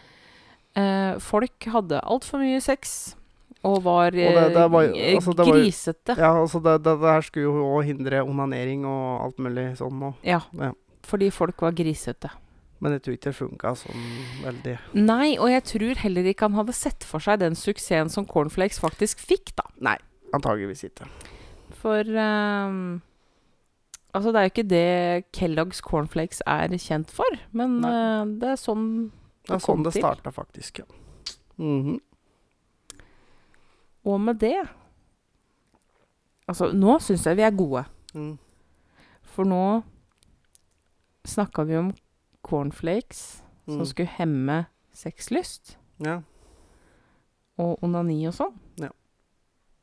[0.75, 3.15] eh, folk hadde altfor mye sex
[3.65, 5.59] og var, det- det var eh, altså, det var.
[6.21, 10.41] Ja, altså det, der skulle jo hindre onanering og alt mulig sånn Og, Ja.
[10.53, 10.71] Ja.
[11.05, 12.31] Fordi folk var grisete.
[12.81, 14.05] Men jeg tror ikke det funka sånn
[14.43, 14.77] veldig.
[14.99, 18.79] Nei, og jeg tror heller ikke han hadde sett for seg den suksessen som cornflakes
[18.83, 19.63] faktisk fikk, da.
[19.81, 19.95] Nei,
[20.35, 21.07] antageligvis ikke.
[21.81, 23.01] For um,
[24.15, 28.59] Altså, det er jo ikke det Kellogg's cornflakes er kjent for, men eh, det er
[28.61, 30.79] sånn Det det er kom sånn det starta, faktisk.
[30.79, 30.85] ja.
[31.59, 31.97] Mhm.
[34.05, 34.57] Og med det
[36.47, 37.85] Altså, nå syns jeg vi er gode.
[38.13, 38.37] mm.
[39.23, 39.83] For nå
[41.25, 41.87] snakka vi om
[42.45, 43.85] cornflakes som Mm.
[43.85, 46.21] skulle hemme sexlyst Ja.
[47.57, 48.53] og onani og sånn.
[48.77, 48.89] Ja.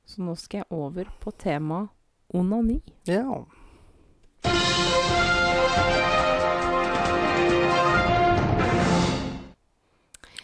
[0.06, 1.88] Så nå skal jeg over på temaet
[2.32, 2.80] onani.
[3.06, 3.44] ja.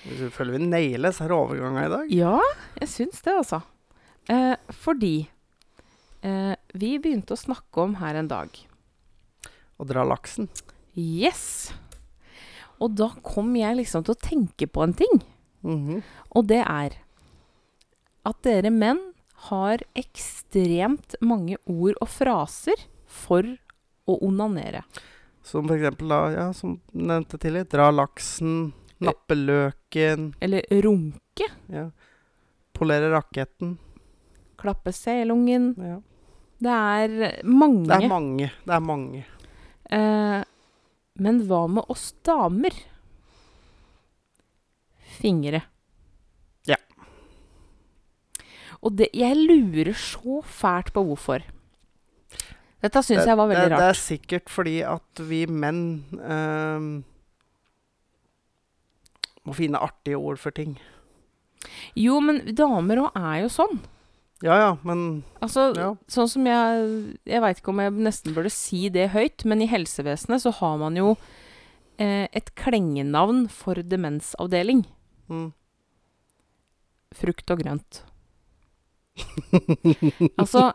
[0.09, 2.13] Jeg føler vi nailer disse overgangene i dag.
[2.15, 2.39] Ja,
[2.81, 3.61] jeg syns det, altså.
[4.33, 5.17] Eh, fordi
[6.25, 8.53] eh, vi begynte å snakke om her en dag
[9.79, 10.51] Å dra laksen.
[10.99, 11.71] Yes!
[12.83, 15.21] Og da kom jeg liksom til å tenke på en ting.
[15.67, 16.03] Mhm.
[16.37, 16.99] Og det er
[18.29, 19.01] at dere menn
[19.49, 23.47] har ekstremt mange ord og fraser for
[24.09, 24.83] å onanere.
[25.47, 28.73] Som for eksempel da, ja, som nevnte tidligere, dra laksen,
[29.05, 30.33] Nappe løken.
[30.41, 31.47] Eller runke.
[31.71, 31.89] Ja.
[32.75, 33.77] Polere raketten.
[34.59, 35.75] Klappe selungen.
[35.79, 35.99] Ja.
[36.59, 37.87] Det er mange.
[37.87, 38.51] Det er mange.
[38.65, 39.25] Det er mange.
[39.91, 40.41] Eh,
[41.19, 42.75] men hva med oss damer?
[45.19, 45.63] Fingre.
[46.67, 46.79] Ja.
[48.83, 51.47] Og det, jeg lurer så fælt på hvorfor.
[52.79, 55.81] Dette syns jeg var veldig det, Det er sikkert fordi at vi menn
[56.23, 56.91] ehm,
[59.49, 60.77] må finne artige ord for ting.
[61.99, 63.81] Jo, men damer òg er jo sånn.
[64.45, 65.89] Ja ja, men Altså, Ja.
[66.07, 69.67] sånn som jeg Jeg veit ikke om jeg nesten burde si det høyt, men i
[69.67, 71.17] helsevesenet så har man jo
[71.99, 74.85] eh, et klengenavn for demensavdeling.
[75.29, 75.53] mm.
[77.19, 78.03] Frukt og grønt.
[80.39, 80.69] altså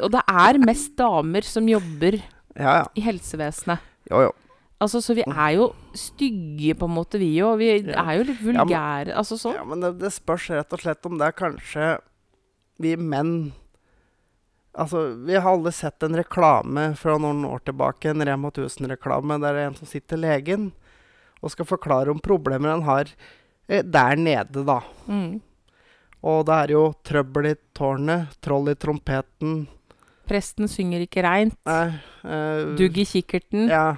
[0.00, 2.16] Og det er mest damer som jobber
[2.56, 2.84] Ja ja.
[2.96, 3.82] i helsevesenet.
[4.10, 4.32] Jo jo.
[4.80, 7.56] Altså, så vi er jo stygge, på en måte, vi òg.
[7.58, 8.02] Vi Ja.
[8.04, 9.14] er jo litt Ja, men- vulgære.
[9.16, 9.54] altså sånn.
[9.54, 11.98] Ja, men det, det spørs rett og slett om det er kanskje
[12.78, 13.52] vi menn
[14.78, 19.54] Altså, vi har alle sett en reklame fra noen år tilbake, en Rema 1000-reklame, der
[19.54, 20.72] det er en som sitter legen
[21.42, 23.06] og skal forklare om problemer han har
[23.70, 24.80] eh, der nede, da.
[25.08, 25.40] Mm.
[26.22, 29.66] Og det er jo trøbbel i tårnet, troll i trompeten
[30.28, 31.56] Presten synger ikke reint.
[31.64, 33.68] Nei eh, Dugg i kikkerten.
[33.70, 33.96] Ja.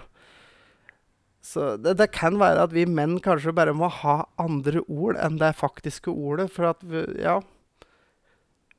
[1.48, 5.38] Så det, det kan være at vi menn kanskje bare må ha andre ord enn
[5.40, 7.40] det faktiske ordet, for at vi, Ja.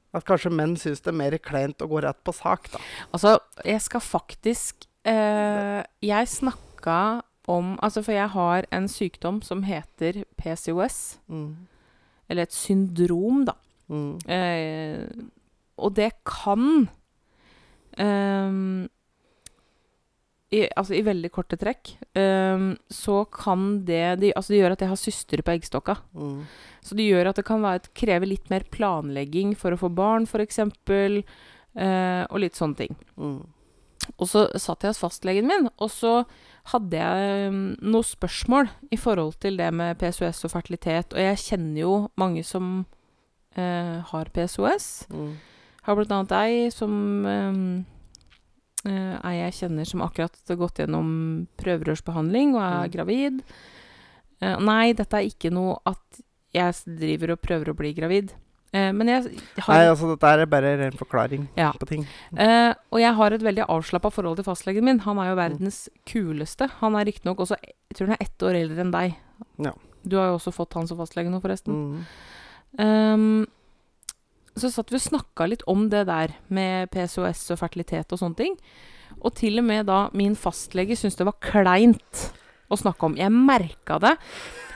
[0.09, 2.79] At kanskje menn syns det er mer kleint å gå rett på sak, da.
[3.13, 9.61] Altså, jeg skal faktisk eh, Jeg snakka om Altså, for jeg har en sykdom som
[9.65, 11.19] heter PCOS.
[11.29, 11.67] Mm.
[12.29, 13.55] Eller et syndrom, da.
[13.89, 14.17] Mm.
[14.29, 15.05] Eh,
[15.77, 16.89] og det kan
[17.97, 18.89] ehm,
[20.49, 24.83] i, Altså i veldig korte trekk um, så kan det, de, Altså det gjør at
[24.83, 25.99] jeg har søstre på eggstokka.
[26.17, 26.41] Mm.
[26.85, 30.25] Så det gjør at det kan være, kreve litt mer planlegging for å få barn,
[30.25, 30.61] f.eks.
[30.65, 32.97] uh, og litt sånne ting.
[33.19, 33.41] Mm.
[34.17, 36.13] Og så satt jeg hos fastlegen min, og så
[36.71, 41.13] hadde jeg um, noen spørsmål i forhold til det med PSOS og fertilitet.
[41.13, 42.81] Og jeg kjenner jo mange som
[43.57, 44.89] uh, har PSOS.
[45.13, 45.31] Mm.
[45.85, 46.91] Har blant annet ei som
[47.25, 47.98] um, eh,
[48.85, 52.91] Ei jeg kjenner som akkurat har gått gjennom prøverørsbehandling og er Mm.
[52.93, 53.41] gravid.
[54.41, 56.21] Eh, nei, dette er ikke noe at
[56.53, 58.31] jeg driver og prøver å bli gravid.
[58.71, 59.23] Eh, men jeg
[59.59, 61.71] har Nei, altså dette er bare ren forklaring Ja.
[61.73, 62.07] på ting.
[62.37, 64.99] Eh, og jeg har et veldig avslappa forhold til fastlegen min.
[64.99, 66.69] Han er jo verdens kuleste.
[66.79, 69.15] Han er riktignok også Jeg tror han er ett år eldre enn deg.
[69.57, 69.73] Ja.
[70.07, 71.73] Du har jo også fått han som fastlege nå, forresten.
[71.73, 72.05] Mm.
[72.77, 73.47] Ehm,
[74.57, 78.39] så satt vi og snakka litt om det der med PCOS og fertilitet og sånne
[78.39, 78.57] ting.
[79.19, 82.25] Og til og med da min fastlege syntes det var kleint
[82.69, 83.17] å snakke om.
[83.19, 84.15] Jeg merka det.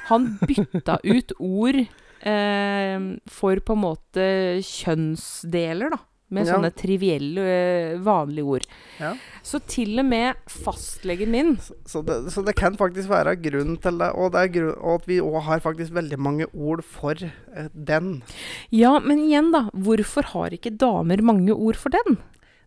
[0.09, 4.27] Han bytta ut ord eh, for på en måte
[4.67, 6.01] kjønnsdeler, da.
[6.33, 6.55] Med Ja.
[6.55, 8.65] sånne trivielle, eh, vanlige ord.
[8.99, 9.13] Ja.
[9.45, 13.77] Så til og med fastlegen min Så, så, det, så det kan faktisk være grunnen
[13.83, 17.13] til det, og, det grunn, og at vi òg har faktisk veldig mange ord for
[17.21, 18.23] eh, den.
[18.71, 19.67] Ja, men igjen, da.
[19.75, 22.17] Hvorfor har ikke damer mange ord for den?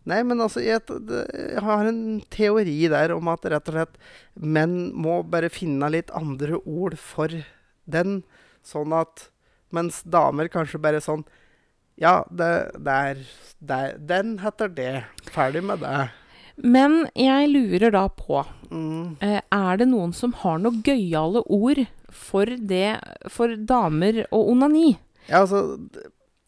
[0.07, 3.97] Nei, men altså, jeg, jeg har en teori der om at rett og slett
[4.39, 7.27] menn må bare finne litt andre ord for
[7.85, 8.21] den,
[8.63, 9.27] sånn at
[9.75, 11.25] Mens damer kanskje bare sånn
[11.97, 13.21] Ja, det, det er
[13.59, 15.03] det, er- Den heter det.
[15.33, 16.09] Ferdig med det.
[16.57, 19.15] Men jeg lurer da på Mm.
[19.21, 24.97] eh, Er det noen som har noen gøyale ord for det for damer og onani?
[25.29, 25.77] Ja, altså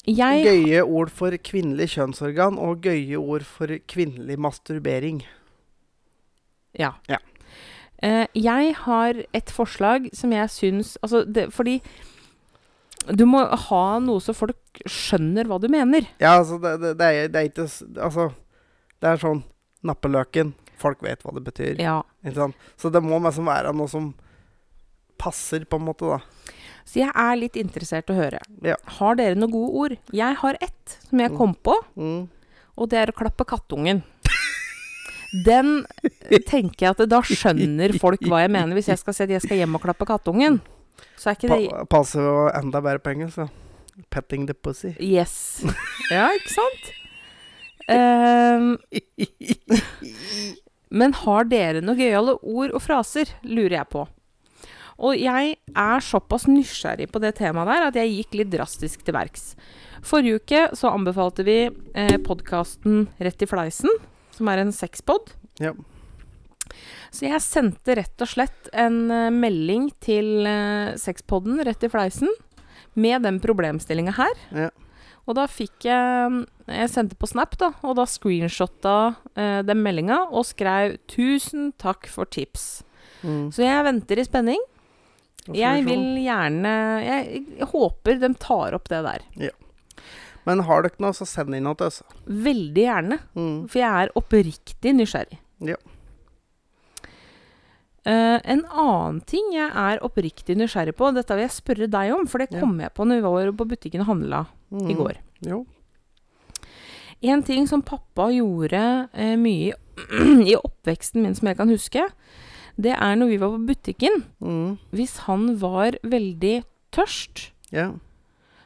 [0.08, 5.22] Jeg Gøye ord for kvinnelig kjønnsorgan og gøye ord for kvinnelig masturbering.
[6.78, 6.92] Ja.
[7.10, 7.18] Ja.
[8.04, 11.82] Eh, jeg har et forslag som jeg syns Altså, det, fordi
[13.16, 16.06] du må ha noe så folk skjønner hva du mener.
[16.22, 17.66] Ja, altså, det, det, det, er, det er ikke
[18.06, 18.30] Altså,
[19.02, 19.44] det er sånn
[19.88, 20.54] Nappeløken.
[20.80, 21.80] Folk vet hva det betyr.
[21.80, 22.02] Ja.
[22.80, 24.10] Så det må liksom være noe som
[25.20, 26.20] passer, på en måte, da.
[26.88, 28.40] Så jeg er litt interessert i å høre.
[28.66, 28.76] Ja.
[29.00, 29.96] Har dere noen gode ord?
[30.16, 31.38] Jeg har ett som jeg Mm.
[31.38, 32.30] kom på, Mm.
[32.78, 34.04] og det er å klappe kattungen.
[35.46, 35.86] Den
[36.48, 39.42] tenker jeg at da skjønner folk hva jeg mener hvis jeg skal si at jeg
[39.44, 40.60] skal hjem og klappe kattungen.
[41.20, 43.50] Så er ikke det Pa passer jo enda bedre på engelsk, da.
[44.14, 44.94] Petting the pussy.
[45.04, 45.36] Yes.
[46.10, 46.88] Ja, ikke sant?
[47.90, 48.78] um,
[51.02, 54.08] men har dere noen gøyale ord og fraser, lurer jeg på.
[55.00, 59.16] Og jeg er såpass nysgjerrig på det temaet der at jeg gikk litt drastisk til
[59.16, 59.54] verks.
[60.06, 63.94] Forrige uke så anbefalte vi eh, podkasten Rett i fleisen,
[64.36, 65.32] som er en sexpod.
[65.62, 65.76] Ja.
[67.12, 72.30] Så jeg sendte rett og slett en eh, melding til uh, Sexpodden rett i fleisen
[73.00, 74.46] med den problemstillinga her.
[74.56, 74.70] Ja.
[75.30, 78.96] Og da fikk jeg Jeg sendte på Snap, da, og da screenshotta
[79.34, 82.84] eh, den meldinga og skrev 'Tusen takk for tips'.
[83.24, 83.50] Mm.
[83.54, 84.62] Så jeg venter i spenning.
[85.50, 89.26] Jeg vil gjerne Jeg, jeg håper de tar opp det der.
[89.50, 89.56] Ja.
[90.46, 92.02] Men har dere noe, så send inn noe til oss.
[92.26, 93.18] Veldig gjerne.
[93.36, 93.58] Mm.
[93.70, 95.40] For jeg er oppriktig nysgjerrig.
[95.66, 95.78] Ja.
[98.10, 102.26] Eh, en annen ting jeg er oppriktig nysgjerrig på, dette vil jeg spørre deg om,
[102.32, 102.60] for det Ja.
[102.64, 104.90] kom jeg på når vi var på butikken og handla Mm.
[104.90, 105.18] i går.
[105.46, 105.66] Jo.
[107.22, 108.80] En ting som pappa gjorde
[109.14, 109.74] uh, mye
[110.52, 112.06] i oppveksten min som jeg kan huske,
[112.80, 114.22] det er når vi var på butikken.
[114.40, 114.78] Mm.
[114.96, 116.64] Hvis han var veldig
[116.96, 117.92] tørst, Ja.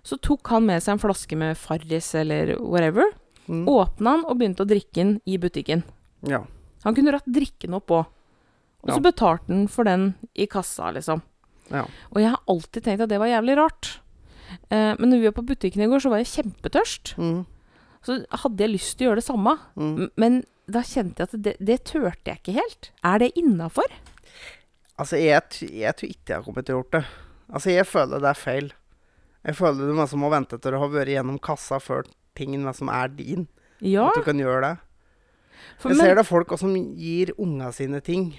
[0.05, 3.09] så tok han med seg en flaske med Farris eller whatever.
[3.49, 3.65] Mm.
[3.67, 5.81] Åpna han og begynte å drikke den i butikken.
[6.21, 6.43] Ja.
[6.85, 8.05] Han kunne ratt drikken opp òg.
[8.83, 9.03] Og så Ja.
[9.11, 11.21] betalte han for den i kassa, liksom.
[11.71, 11.85] Ja.
[12.11, 13.99] Og jeg har alltid tenkt at det var jævlig rart.
[14.69, 17.15] Eh, men når vi var på butikken i går, så var jeg kjempetørst.
[17.17, 17.45] Mm.
[18.03, 19.57] Så hadde jeg lyst til å gjøre det samme.
[19.79, 20.09] Mm.
[20.17, 22.91] Men da kjente jeg at det, det turte jeg ikke helt.
[23.03, 23.87] Er det innafor?
[24.99, 25.41] Altså, jeg,
[25.71, 27.05] jeg tror ikke jeg har kommet til å gjort det.
[27.53, 28.73] Altså, jeg føler det er feil.
[29.43, 32.03] Jeg føler det er som å vente til du har vært gjennom kassa før
[32.37, 33.47] tingen som er din.
[33.83, 34.09] Ja.
[34.11, 34.73] At du kan gjøre det.
[35.79, 38.33] For, Jeg men, ser det folk også som gir unga sine ting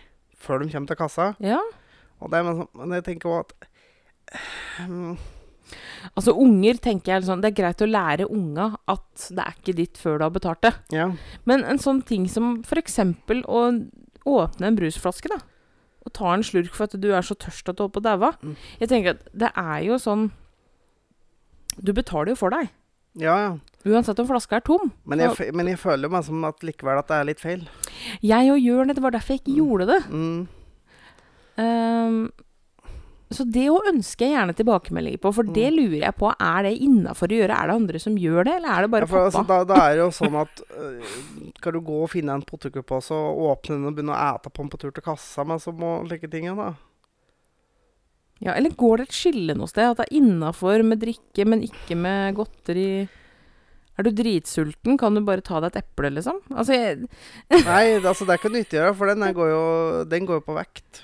[0.44, 1.32] før de kommer til kassa.
[1.44, 1.62] ja.
[2.22, 5.16] Og det men, men jeg tenker også at um,
[6.14, 9.74] Altså, unger tenker jeg sånn Det er greit å lære unga at det er ikke
[9.80, 10.72] ditt før du har betalt det.
[10.94, 11.08] Ja.
[11.48, 13.00] Men en sånn ting som f.eks.
[13.00, 13.60] å
[14.28, 15.40] åpne en brusflaske, da.
[16.04, 18.06] Og ta en slurk for at du er så tørst at du holder på å
[18.06, 18.30] daue.
[18.44, 18.56] Mm.
[18.82, 20.28] Jeg tenker at det er jo sånn
[21.80, 22.68] Du betaler jo for deg.
[23.20, 23.52] Ja, ja.
[23.84, 24.90] Uansett om flaska er tom.
[25.04, 27.66] Men jeg, f- men jeg føler meg som at likevel at det er litt feil.
[28.24, 28.96] Jeg og gjør det.
[28.96, 29.98] Det var derfor jeg ikke gjorde det.
[30.08, 30.46] Mm.
[31.60, 32.16] Um,
[33.34, 35.76] så det å ønske jeg gjerne tilbakemeldinger på, for det Mm.
[35.76, 36.30] lurer jeg på.
[36.40, 37.56] Er det innafor å gjøre?
[37.58, 39.74] Er det andre som gjør det, eller er det bare Ja, for, altså, da, da
[39.74, 43.76] er det jo sånn at uh, Skal du gå og finne en potetgullpose og åpne
[43.78, 46.30] den og begynne å ete på den på tur til kassa med så må like
[46.30, 46.72] ting, da?
[48.40, 49.84] Ja, eller går det et skille noe sted?
[49.90, 53.08] At det er innafor med drikke, men ikke med godteri?
[53.96, 56.40] Er du dritsulten, kan du bare ta deg et eple, liksom?
[56.50, 57.08] Altså, jeg,
[57.64, 60.46] Nei, altså, det er ikke nyttig å gjøre, for den går jo, den går jo
[60.48, 61.02] på vekt.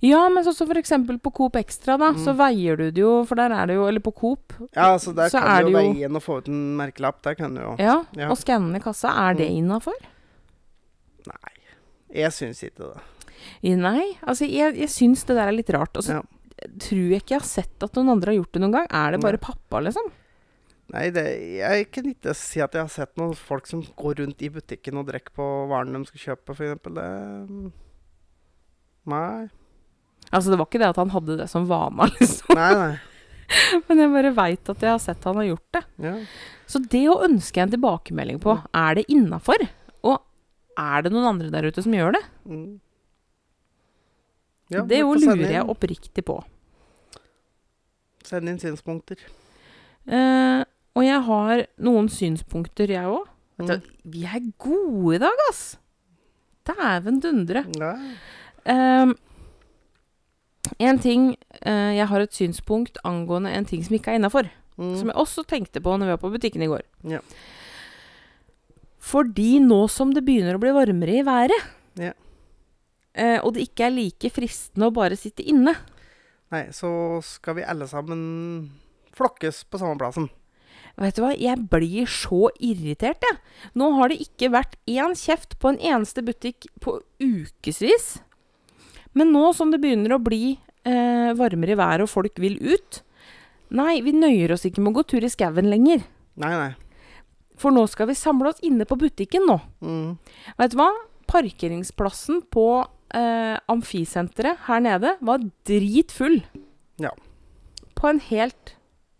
[0.00, 2.38] ja, men sånn som for eksempel på Coop Extra, da, så Mm.
[2.40, 4.52] veier du det jo, for der er det jo Eller på Coop.
[4.74, 7.20] Ja, altså, der Så kan du jo veie inn og få ut en merkelapp.
[7.22, 8.30] Der kan du jo Ja, Ja.
[8.30, 9.08] og skanne kassa.
[9.12, 9.58] Er det Mm.
[9.68, 9.92] innafor?
[11.26, 11.52] Nei,
[12.14, 13.02] jeg syns ikke det.
[13.64, 15.96] Nei, altså jeg, jeg syns det der er litt rart.
[15.96, 16.22] Og så Ja.
[16.78, 18.86] tror jeg ikke jeg har sett at noen andre har gjort det noen gang.
[18.90, 19.44] Er det bare Nei.
[19.46, 20.10] pappa, liksom?
[20.92, 21.24] Nei, det,
[21.58, 24.98] jeg kan ikke si at jeg har sett noen folk som går rundt i butikken
[25.00, 26.82] og drikker på varene de skal kjøpe, f.eks.
[26.84, 27.06] Det
[27.48, 27.72] mm,
[29.12, 29.48] Nei.
[30.32, 32.54] Altså, det var ikke det at han hadde det som vane, liksom.
[32.56, 32.94] Nei, nei.
[33.88, 35.82] Men jeg bare veit at jeg har sett han har gjort det.
[36.06, 36.14] Ja.
[36.70, 39.66] Så det å ønske en tilbakemelding på, er det innafor?
[40.04, 40.16] Og
[40.80, 42.22] er det noen andre der ute som gjør det?
[42.48, 42.70] Mm.
[44.72, 46.38] Ja, det jo lurer jeg oppriktig på.
[48.24, 49.20] Send inn synspunkter.
[50.08, 50.62] Eh,
[50.94, 53.28] og jeg har noen synspunkter, jeg òg.
[53.60, 53.82] Mm.
[54.10, 55.76] Vi er gode i dag, ass!
[56.64, 57.64] Dæven dundre.
[57.76, 57.92] Ja.
[58.72, 59.12] Ehm,
[60.80, 64.48] en ting eh, Jeg har et synspunkt angående en ting som ikke er innafor.
[64.78, 64.94] Mm.
[64.96, 66.82] Som jeg også tenkte på når vi var på butikken i går.
[67.12, 67.20] Ja.
[69.04, 72.14] Fordi nå som det begynner å bli varmere i været, Ja.
[73.14, 75.76] Eh, og det ikke er like fristende å bare sitte inne
[76.52, 78.20] Nei, så skal vi alle sammen
[79.16, 80.28] flokkes på samme plassen.
[81.00, 83.38] Vet du hva, jeg blir så irritert, jeg.
[83.74, 88.20] Nå har det ikke vært én kjeft på en eneste butikk på ukevis.
[89.18, 93.02] Men nå som det begynner å bli eh, varmere i været og folk vil ut
[93.74, 96.04] Nei, vi nøyer oss ikke med å gå tur i skauen lenger.
[96.38, 96.74] Nei, nei.
[97.58, 99.56] For nå skal vi samle oss inne på butikken nå.
[99.82, 100.12] Mm.
[100.60, 100.90] Vet du hva?
[101.26, 102.66] Parkeringsplassen på
[103.14, 106.40] eh, Amfisenteret her nede var dritfull.
[107.00, 107.12] Ja.
[107.98, 108.74] På en helt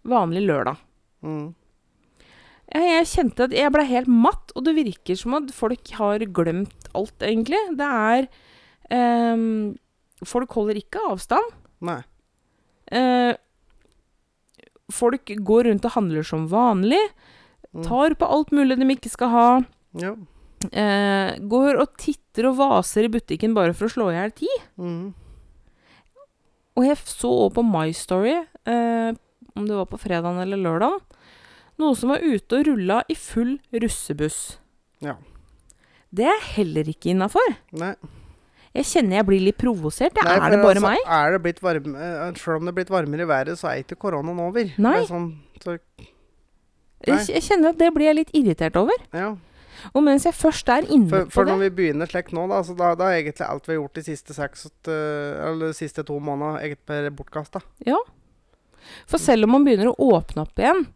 [0.05, 0.81] vanlig lørdag.
[1.25, 1.55] Mm.
[2.75, 6.25] Jeg, jeg kjente at jeg ble helt matt, og det virker som at folk har
[6.37, 7.61] glemt alt, egentlig.
[7.79, 8.29] Det er
[8.91, 9.49] eh,
[10.25, 11.51] Folk holder ikke avstand.
[11.85, 11.99] Nei.
[12.95, 13.35] Eh,
[14.95, 17.01] folk går rundt og handler som vanlig.
[17.75, 17.83] Mm.
[17.85, 19.49] Tar på alt mulig de ikke skal ha.
[20.01, 20.15] Ja.
[20.73, 24.65] Eh, går og titter og vaser i butikken bare for å slå i hjel tid.
[24.81, 25.13] Mm.
[26.75, 28.35] Og jeg så også på My Story,
[28.67, 29.11] eh,
[29.55, 30.99] om det var på fredagen eller lørdagen,
[31.79, 34.59] noe som var ute og rulla i full russebuss.
[35.05, 35.17] Ja.
[36.15, 37.55] Det er heller ikke innafor.
[38.75, 40.17] Jeg kjenner jeg blir litt provosert.
[40.19, 41.07] Ja, Nei, er det bare altså, meg?
[41.07, 43.83] Er det blitt varme, eh, selv om det er blitt varmere i været, så er
[43.85, 44.71] ikke koronaen over.
[44.83, 44.99] Nei.
[45.01, 45.31] Det sånn,
[45.63, 45.79] så,
[47.05, 49.11] Jeg, jeg kjenner at det blir jeg litt irritert over.
[49.15, 49.35] ja.
[49.93, 52.63] Og mens jeg først er inne For, på for når vi begynner slik nå, da,
[52.65, 56.05] så da, da er egentlig alt vi har gjort de siste seks Eller de siste
[56.07, 57.99] to månedene, egentlig bare Ja.
[59.09, 60.87] For selv om man begynner å åpne opp igjen,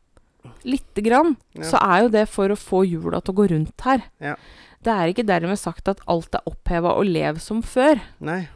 [0.64, 1.64] lite grann, Ja.
[1.64, 4.02] så er jo det for å få hjula til å gå rundt her.
[4.20, 4.36] Ja.
[4.84, 8.00] Det er ikke dermed sagt at alt er oppheva og lev som før.
[8.20, 8.48] Nei.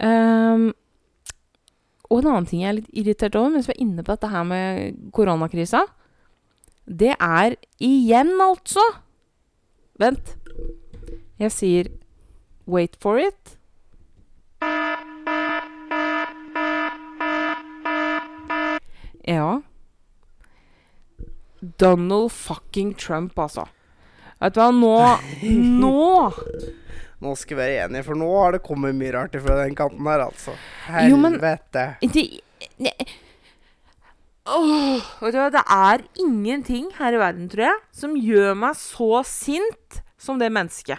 [0.00, 0.72] Um,
[2.10, 4.30] og en annen ting jeg er litt irritert over, mens vi er inne på dette
[4.32, 5.84] her med koronakrisa,
[6.90, 8.82] det er igjen, altså
[10.00, 10.34] Vent.
[11.38, 11.88] Jeg sier
[12.66, 13.56] wait for it.
[19.24, 19.60] Ja.
[21.60, 23.66] Donald fucking Trump, altså.
[24.40, 24.94] Vet du hva, nå
[25.82, 25.94] Nå!
[27.20, 30.06] Nå skal vi være enige, for nå har det kommet mye rart fra den kanten
[30.08, 30.54] her, altså.
[31.04, 31.82] Jo, men- Helvete.
[32.00, 32.94] Det,
[34.50, 38.78] Åh, vet du hva, det er ingenting her i verden, tror jeg, som gjør meg
[38.78, 40.98] så sint som det mennesket.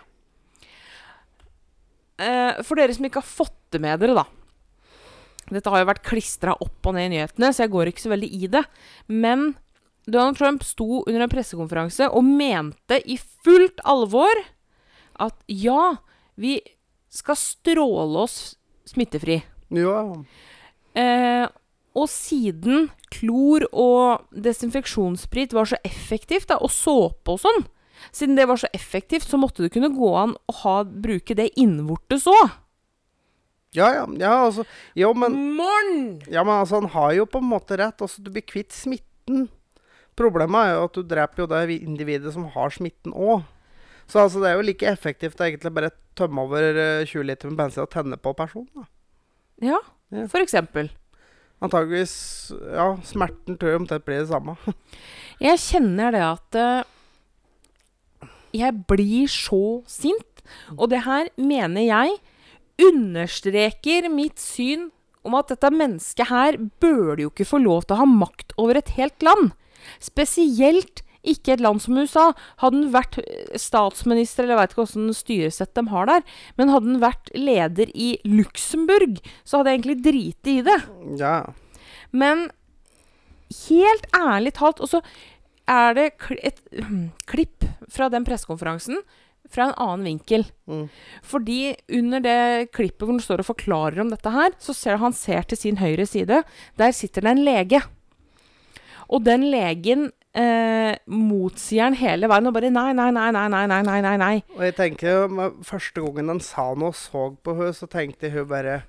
[2.22, 4.28] Eh, for dere som ikke har fått det med dere, da.
[5.52, 8.14] Dette har jo vært klistra opp og ned i nyhetene, så jeg går ikke så
[8.14, 8.64] veldig i det.
[9.12, 9.52] Men
[10.08, 14.44] Donald Trump sto under en pressekonferanse og mente i fullt alvor
[15.22, 15.98] at ja,
[16.40, 16.56] vi
[17.12, 18.38] skal stråle oss
[18.88, 19.42] smittefri.
[19.76, 20.00] Ja.
[20.98, 21.46] Eh,
[21.96, 27.66] og siden klor og desinfeksjonssprit var så effektivt, da, og såpe og sånn
[28.12, 31.52] Siden det var så effektivt, så måtte det kunne gå an å ha, bruke det
[31.62, 32.56] innvortes òg.
[33.78, 34.64] ja, ja, ja, altså
[34.98, 36.20] Jo, men Morn!
[36.28, 38.02] Ja, men altså, han har jo på en måte rett.
[38.02, 39.46] Altså, du blir kvitt smitten.
[40.18, 43.44] Problemet er jo at du dreper jo det vi- individet som har smitten òg.
[44.10, 47.50] Så altså, det er jo like effektivt å egentlig bare tømme over eh, 20 liter
[47.54, 48.68] med bensin og tenne på personen.
[48.76, 48.88] da.
[49.62, 49.80] Ja,
[50.12, 50.26] Ja.
[50.28, 50.90] for eksempel.
[51.62, 52.16] Antageligvis
[52.74, 54.58] Ja, smerten tror jeg omtrent blir det samme.
[55.42, 56.90] Jeg kjenner det at uh,
[58.54, 60.44] jeg blir så sint.
[60.76, 62.18] Og det her mener jeg
[62.82, 64.90] understreker mitt syn
[65.26, 68.80] om at dette mennesket her burde jo ikke få lov til å ha makt over
[68.80, 69.54] et helt land.
[70.02, 72.30] Spesielt ikke et land som USA.
[72.64, 76.24] Hadde han vært eh, statsminister, eller jeg veit ikke åssen styresett de har der,
[76.60, 80.80] men hadde han vært leder i Luxembourg, så hadde jeg egentlig driti i det.
[81.22, 81.36] Ja.
[82.12, 82.50] Men
[83.68, 85.00] helt ærlig talt Og så
[85.70, 86.06] er det
[86.40, 86.62] et
[87.32, 89.00] klipp fra den pressekonferansen
[89.52, 90.46] fra en annen vinkel.
[90.70, 90.86] Mm.
[91.28, 95.16] Fordi under det klippet hvor han står og forklarer om dette her, så ser han
[95.16, 96.44] ser til sin høyre side.
[96.80, 97.82] Der sitter det en lege.
[99.12, 103.66] Og den legen eh, motsier han hele veien og bare nei, nei, nei, nei, nei,
[103.68, 104.36] nei, nei, nei, nei.
[104.56, 108.32] Og jeg tenker jo, Første gangen han sa noe og så på henne, så tenkte
[108.34, 108.82] hun bare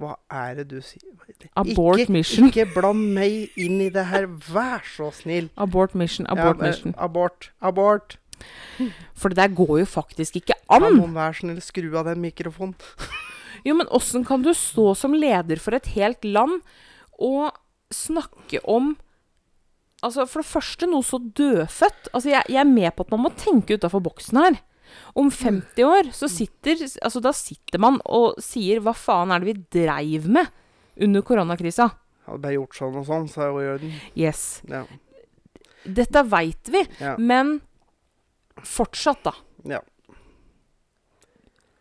[0.00, 1.04] Hva er det du sier?
[1.56, 2.48] Abort ikke, mission.
[2.48, 5.50] Ikke bland meg inn i det her, vær så snill.
[5.60, 6.94] Abort mission, abort ja, mission.
[6.96, 7.50] Abort.
[7.60, 8.18] Abort.
[9.16, 10.82] For det der går jo faktisk ikke an.
[10.82, 10.98] Kan an.
[11.00, 12.76] noen være snill skru av den mikrofonen?
[13.66, 16.60] Jo, men åssen kan du stå som leder for et helt land
[17.16, 17.56] og
[17.94, 18.94] snakke om
[20.04, 22.10] Altså, for det første noe så dødfødt.
[22.12, 24.58] Altså, jeg, jeg er med på at man må tenke utafor boksen her.
[25.18, 29.48] Om 50 år, så sitter Altså, da sitter man og sier Hva faen er det
[29.48, 30.52] vi dreiv med
[31.02, 31.88] under koronakrisa?
[32.28, 33.96] Hadde bare gjort sånn og sånn, så er det i orden.
[34.20, 34.44] Yes.
[34.70, 34.84] Ja.
[35.86, 37.16] Dette veit vi, Ja.
[37.18, 37.56] men
[38.62, 39.32] fortsatt, da.
[39.76, 39.80] ja.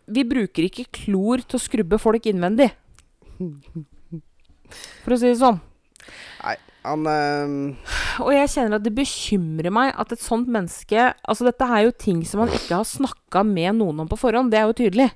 [0.07, 2.71] Vi bruker ikke klor til å skrubbe folk innvendig.
[5.03, 5.57] For å si det sånn.
[6.85, 7.75] Han øh...
[8.21, 11.93] Og jeg kjenner at det bekymrer meg at et sånt menneske Altså, dette er jo
[11.97, 14.51] ting som han ikke har snakka med noen om på forhånd.
[14.53, 15.07] Det er jo tydelig.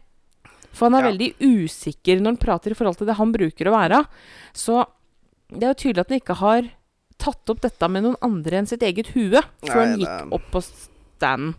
[0.73, 1.11] For han er Ja.
[1.11, 4.01] veldig usikker når han prater i forhold til det han bruker å være.
[4.53, 4.81] Så
[5.53, 6.69] det er jo tydelig at han ikke har
[7.19, 10.49] tatt opp dette med noen andre enn sitt eget hue før han gikk det- opp
[10.53, 11.53] på standen.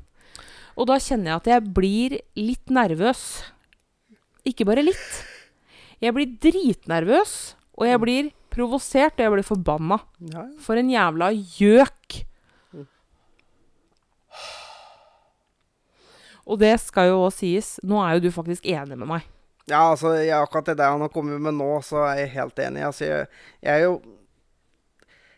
[0.78, 3.43] Og da kjenner jeg at jeg blir litt nervøs.
[4.47, 5.24] Ikke bare litt.
[6.01, 10.01] Jeg blir dritnervøs, og jeg blir provosert, og jeg blir forbanna.
[10.20, 10.48] ja, ja.
[10.62, 12.24] For en jævla gjøk.
[16.51, 19.26] Og det skal jo òg sies, nå er jo du faktisk enig med meg.
[19.70, 22.59] Ja, altså, jeg, akkurat det der han har kommet med nå, så er jeg helt
[22.59, 22.82] enig.
[22.88, 23.28] Altså, jeg,
[23.62, 24.01] jeg er jo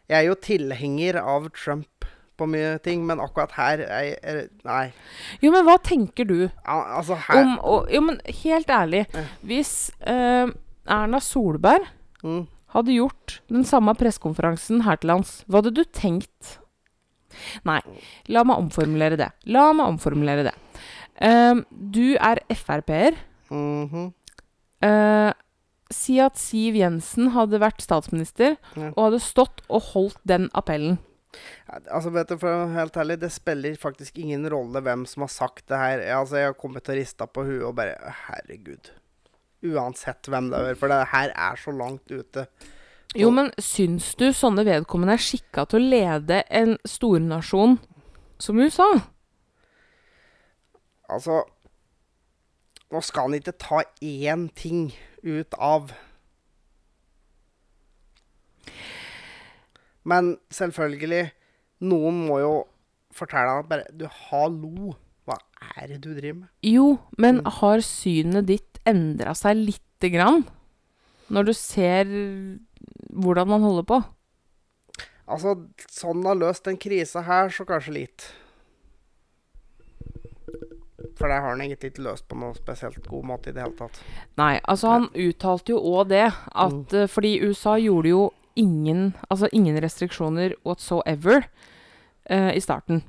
[0.09, 2.07] Jeg er jo tilhenger av Trump
[2.37, 4.93] på mye ting, men akkurat her er er, Nei.
[5.41, 9.05] Jo, men hva tenker du Ja, altså, her om og, Jo, men helt ærlig.
[9.47, 10.49] Hvis eh,
[10.89, 11.87] Erna Solberg
[12.25, 12.43] mm,
[12.73, 16.57] hadde gjort den samme pressekonferansen her til lands, hva hadde du tenkt?
[17.69, 17.81] Nei,
[18.29, 19.31] La meg omformulere det.
[19.49, 20.57] La meg omformulere det.
[21.23, 23.17] Ehm, du er Frp-er.
[23.51, 24.13] Mm -hmm.
[24.85, 25.33] uh,
[25.91, 28.93] si at Siv Jensen hadde vært statsminister Ja.
[28.97, 30.99] og hadde stått og holdt den appellen.
[31.91, 35.23] Altså, vet du, for å være helt ærlig, det spiller faktisk ingen rolle hvem som
[35.23, 36.03] har sagt det her.
[36.19, 37.97] Altså, jeg har kommet og rista på huet og bare
[38.29, 38.91] Herregud.
[39.63, 42.47] Uansett hvem det er, for det her er så langt ute.
[43.15, 47.77] Jo, men syns du sånne vedkommende er skikka til å lede en stornasjon
[48.41, 48.89] som USA?
[51.13, 51.43] Altså
[52.93, 54.91] Nå skal han ikke ta én ting
[55.25, 55.93] ut av
[60.09, 61.31] Men selvfølgelig,
[61.87, 62.55] noen må jo
[63.15, 64.97] fortelle han at bare Du, hallo,
[65.29, 65.39] hva
[65.77, 66.49] er det du driver med?
[66.67, 67.51] Jo, men Mm.
[67.61, 70.45] har synet ditt endra seg lite grann?
[71.31, 72.05] Når du ser
[73.13, 74.05] hvordan man holder på?
[75.29, 75.55] Altså,
[75.89, 78.27] sånn har løst den krisa her, så kanskje litt.
[81.19, 83.77] For det har han egentlig ikke løst på noe spesielt god måte i det hele
[83.79, 84.01] tatt.
[84.41, 87.09] Nei, altså han uttalte jo òg det, at mm.
[87.13, 88.23] fordi USA gjorde jo
[88.59, 91.47] ingen, altså ingen restriksjoner whatsoever
[92.31, 93.05] uh, i starten.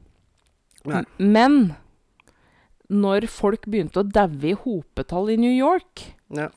[0.86, 1.04] Nei.
[1.18, 1.76] Men
[2.94, 6.50] når folk begynte å daue i hopetall i New York, Ja.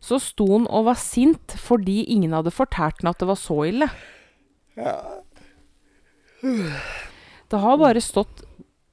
[0.00, 3.58] så sto han og var sint fordi ingen hadde fortalt han at det var så
[3.68, 3.90] ille.
[4.76, 4.96] Ja.
[6.42, 8.42] Det har bare stått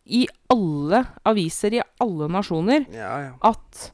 [0.10, 3.34] i alle aviser i alle nasjoner Ja, ja.
[3.45, 3.91] at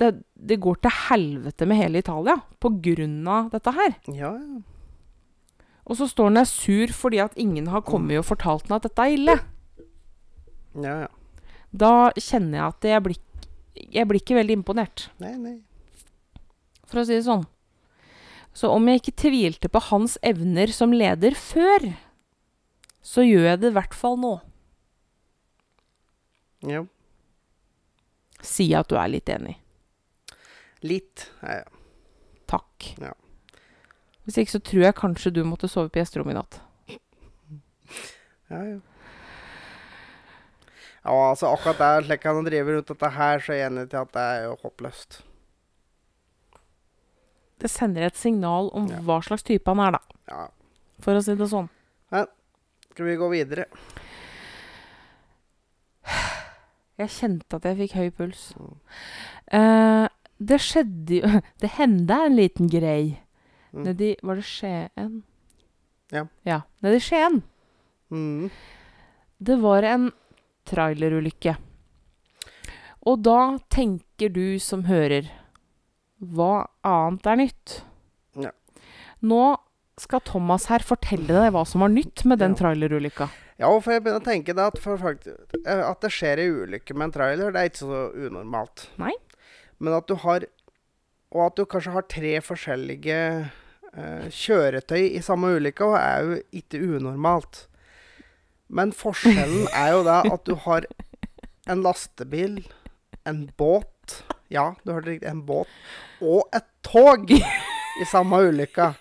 [0.00, 3.94] det, det går til helvete med hele Italia på grunn av dette her.
[4.12, 4.60] Ja, ja.
[5.82, 8.86] Og så står han der sur fordi at ingen har kommet og fortalt han at
[8.86, 9.36] dette er ille.
[10.78, 11.10] Ja, ja.
[11.72, 13.18] Da kjenner jeg at jeg blir,
[13.96, 15.54] jeg blir ikke veldig imponert, Nei, nei.
[16.84, 17.46] for å si det sånn.
[18.52, 21.86] Så om jeg ikke tvilte på hans evner som leder før,
[23.00, 24.34] så gjør jeg det i hvert fall nå.
[26.68, 26.84] Ja.
[28.44, 29.56] Si at du er litt enig.
[30.84, 31.28] Litt.
[31.40, 31.66] Ja, ja.
[32.52, 32.92] Takk.
[33.00, 33.14] Ja.
[34.26, 36.60] Hvis ikke så tror jeg kanskje du måtte sove på gjesterommet i natt.
[38.52, 38.80] Ja, ja.
[41.04, 43.96] Ja, altså akkurat der, slik han driver rundt dette her, så er jeg enig til
[44.04, 45.22] at det er jo håpløst.
[47.62, 49.00] Det sender et signal om Ja.
[49.06, 50.00] hva slags type han er, da.
[50.28, 50.46] Ja.
[51.02, 51.68] For å si det sånn.
[52.92, 53.64] Skal vi gå videre?
[57.00, 58.42] Jeg kjente at jeg fikk høy puls.
[58.58, 58.74] Mm.
[59.52, 60.08] Uh,
[60.42, 61.30] det skjedde jo
[61.62, 63.18] Det hendte en liten grei
[63.72, 63.86] Mm.
[63.86, 65.12] nedi Var det Skien?
[66.12, 66.26] Ja.
[66.44, 67.38] Ja, nedi Skien.
[68.12, 68.50] Mm.
[69.40, 70.10] Det var en
[70.68, 71.56] trailerulykke.
[73.08, 75.26] Og da tenker du som hører
[76.22, 77.72] Hva annet er nytt?
[78.38, 78.52] Ja.
[79.26, 79.56] Nå
[79.98, 82.60] skal Thomas her fortelle deg hva som var nytt med den Ja.
[82.62, 83.26] trailerulykka.
[83.58, 85.36] Ja, for jeg begynner å tenke at, faktisk,
[85.66, 88.86] eh, at det skjer ei ulykke med en trailer, det er ikke så unormalt.
[88.98, 89.12] Nei.
[89.78, 90.46] Men at du har
[91.32, 93.50] Og at du kanskje har tre forskjellige
[93.96, 97.66] eh, kjøretøy i samme ulykke, er jo ikke unormalt.
[98.72, 100.86] Men forskjellen er jo da at du har
[101.70, 102.62] en lastebil,
[103.28, 105.28] en båt Ja, du hørte riktig.
[105.30, 105.68] En båt.
[106.20, 108.92] Og et tog i samme ulykka.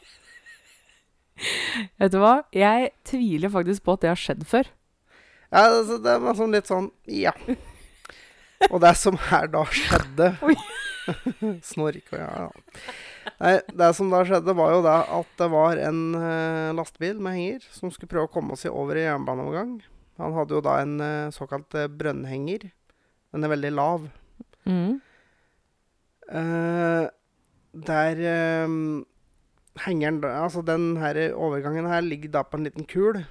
[2.00, 2.42] Vet du hva?
[2.56, 4.70] Jeg tviler faktisk på at det har skjedd før.
[5.52, 7.34] Ja, altså, det var sånn litt sånn Ja.
[8.70, 12.50] Og det som her da skjedde snorker Snork og ja, ja.
[13.42, 17.36] Nei, det som da skjedde, var jo da at det var en uh, lastebil med
[17.38, 19.76] henger som skulle prøve å komme seg over i jernbaneovergang.
[20.22, 22.68] Han hadde jo da en uh, såkalt uh, brønnhenger.
[23.34, 24.10] Den er veldig lav.
[24.70, 25.00] Mm.
[27.88, 28.16] Der
[29.86, 33.26] hengeren da- Altså, den her overgangen her ligger da på en liten kul.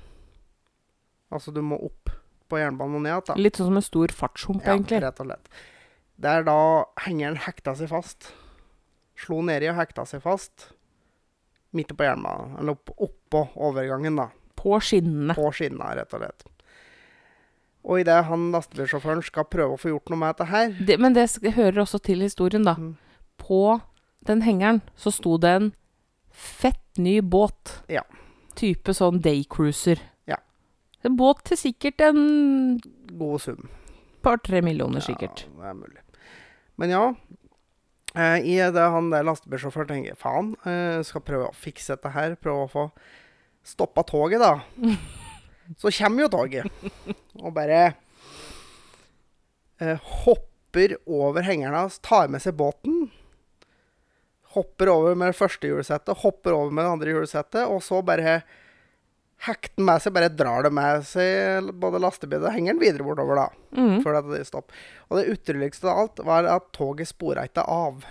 [1.30, 2.10] Altså, du må opp
[2.50, 3.34] på jernbanen og ned igjen, da.
[3.38, 5.00] Litt sånn som en stor fartshump, Ja, egentlig.
[5.04, 5.48] rett og slett.
[6.18, 6.56] Der da
[7.06, 8.32] hengeren hekta seg fast.
[9.20, 10.70] Slo nedi og hekta seg fast.
[11.76, 12.56] Midt på jernbanen.
[12.58, 14.28] Eller opp, oppå overgangen, da.
[14.58, 15.36] På skinnene.
[15.38, 16.46] På skinnene, rett og slett.
[17.84, 21.14] Og idet han lastebilsjåføren skal prøve å få gjort noe med dette her Det, men
[21.16, 22.74] det sk- hører også til historien, da.
[22.76, 22.96] Mm.
[23.40, 23.80] På
[24.28, 25.70] den hengeren så sto det en
[26.30, 27.78] fett ny båt.
[27.88, 28.02] Ja.
[28.58, 30.02] Type sånn daycruiser.
[30.28, 30.36] Ja.
[31.06, 32.80] En båt til sikkert en
[33.16, 33.68] God sum.
[34.22, 35.46] par-tre millioner, sikkert.
[35.48, 36.02] Ja, det er mulig.
[36.76, 37.04] Men ja.
[38.14, 42.36] Eh, I det han der lastebilsjåføren tenker faen, uh, skal prøve å fikse dette her.
[42.40, 42.86] Prøve å få
[43.66, 44.56] stoppa toget, da.
[45.80, 46.86] Så kommer jo toget.
[47.38, 47.82] Og bare
[49.82, 53.06] uh, hopper over hengeren hans, tar med seg båten.
[54.56, 58.40] Hopper over med det første hjulsettet, hopper over med det andre hjulsettet, og så bare
[59.46, 63.40] hekter med seg, bare drar det med seg både lastebil og henger den videre bortover,
[63.40, 63.46] da.
[63.78, 64.00] Mm.
[64.04, 64.86] Før det stopper.
[65.08, 68.04] Og det utroligste av alt var at toget spora ikke av.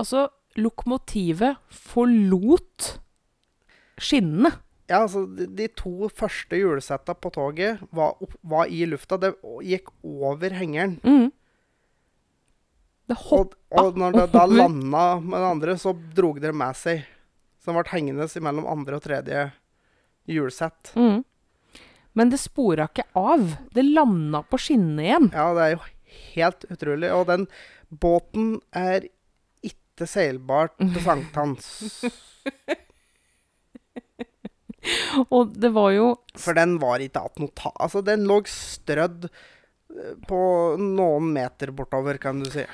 [0.00, 2.94] Altså, lokomotivet forlot
[4.00, 4.54] skinnene.
[4.88, 9.18] Ja, altså, de, de to første hjulsetta på toget var, opp, var i lufta.
[9.20, 10.98] Det gikk over hengeren.
[11.04, 11.32] Mm.
[13.04, 17.04] Det Og, og når det da landa med det andre, så drog det med seg.
[17.60, 19.44] Så den ble hengende mellom andre og tredje
[20.30, 20.92] hjulsett.
[20.96, 21.22] mm.
[22.14, 23.56] Men det spora ikke av.
[23.74, 25.24] Det landa på skinnene igjen.
[25.34, 25.80] Ja, det er jo
[26.36, 27.10] helt utrolig.
[27.10, 27.48] Og den
[27.90, 29.08] båten er
[29.66, 31.66] ikke seilbart til sankthans.
[35.32, 36.08] Og det var jo
[36.38, 37.72] For den var ikke att noe ta...
[37.80, 40.40] Altså, den lå strødd eh, på
[40.78, 42.66] noen meter bortover, kan du si.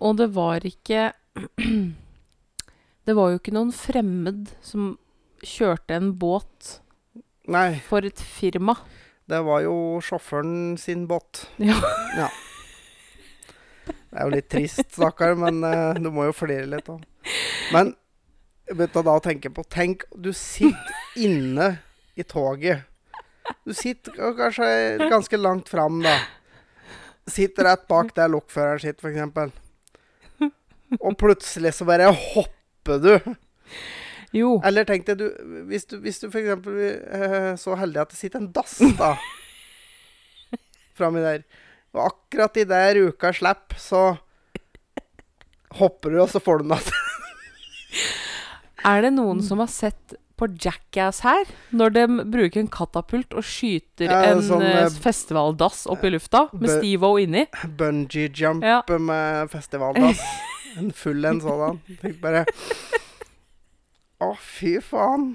[0.00, 1.12] Og det var ikke
[3.06, 4.98] Det var jo ikke noen fremmed som
[5.46, 6.76] kjørte en båt
[7.50, 8.76] Nei, for et firma.
[9.30, 11.46] det var jo sjåføren sin båt.
[11.58, 11.76] Ja.
[12.18, 12.28] Ja.
[13.86, 17.02] Det er jo litt trist, stakkar, men uh, du må jo flire litt òg.
[17.74, 17.92] Men
[18.70, 21.72] begynte da å tenke på Tenk, du sitter inne
[22.18, 22.86] i toget.
[23.66, 24.66] Du sitter kanskje
[25.10, 26.16] ganske langt fram, da.
[27.30, 30.50] Sitter rett bak der lokføreren sitter, f.eks.
[30.98, 33.12] Og plutselig så bare hopper du.
[34.36, 34.60] Jo.
[34.64, 35.26] Eller tenk deg, du,
[35.70, 36.52] hvis du, hvis du f.eks.
[37.10, 39.14] er så heldig at det sitter en dass, da.
[40.98, 41.42] framme der.
[41.96, 44.02] Og akkurat i der uka slipper, så
[45.80, 46.98] hopper du, og så får du den igjen.
[48.86, 51.50] Er det noen som har sett på Jackass her?
[51.76, 56.12] Når de bruker en katapult og skyter Ja, en sånn, eh, eh, festivaldass opp i
[56.14, 57.42] lufta med Steve-O inni?
[57.76, 58.78] Bungee jump Ja.
[58.88, 60.22] med festivaldass.
[60.78, 61.80] En full en sådan.
[62.00, 62.46] Tenk bare
[64.20, 65.34] Å, fy faen.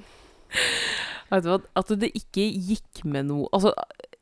[1.31, 3.71] Vet du hva, At det ikke gikk med noe Altså,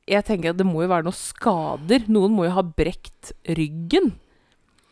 [0.09, 2.05] jeg tenker at det må jo være noen skader.
[2.11, 4.13] Noen må jo ha brekt ryggen.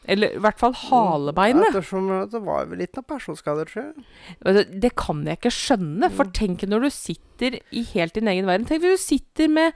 [0.10, 1.68] Eller i hvert fall halebeinet.
[1.70, 4.64] Ettersom det var vel litt noen personskader, tror jeg.
[4.82, 6.10] Det kan jeg ikke skjønne.
[6.16, 6.32] For Mm.
[6.40, 8.66] tenk når du sitter i helt din egen verden.
[8.66, 9.74] Tenk hvis du sitter med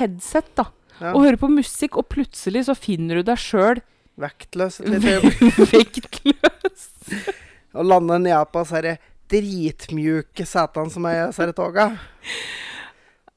[0.00, 0.64] headset da,
[1.00, 1.12] Ja.
[1.12, 3.82] og hører på musikk, og plutselig så finner du deg sjøl
[4.18, 4.80] Vektløs
[5.72, 6.88] vektløs.
[7.78, 8.96] Og lande ned på disse
[9.30, 11.90] dritmjuke setene som er i disse toga.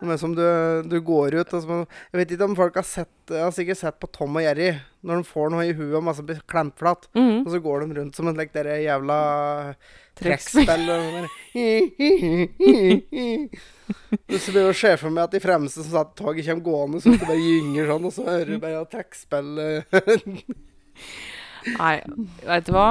[0.02, 0.42] Er som du,
[0.90, 1.76] du går ut og så,
[2.10, 4.72] Jeg vet ikke om folk har sett Jeg har sikkert sett på Tom og Jerry
[5.06, 7.08] når de får noe i huet og masse blir klemt flatt.
[7.18, 7.42] Mm.
[7.42, 9.16] Og så går de rundt som en like, dere jævla
[10.20, 10.86] Trekkspill.
[14.38, 17.16] Så blir jo for meg at de fremste som satt i toget, kommer gående, så
[17.16, 19.82] det bare gynger sånn, og så hører du bare trekkspill eh.
[21.80, 21.96] Nei,
[22.46, 22.90] vet du hva?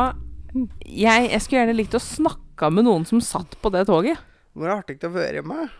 [0.82, 4.20] Jeg, jeg skulle gjerne likt å snakke med noen som satt på det toget.
[4.52, 5.70] Hvor artig det å være med.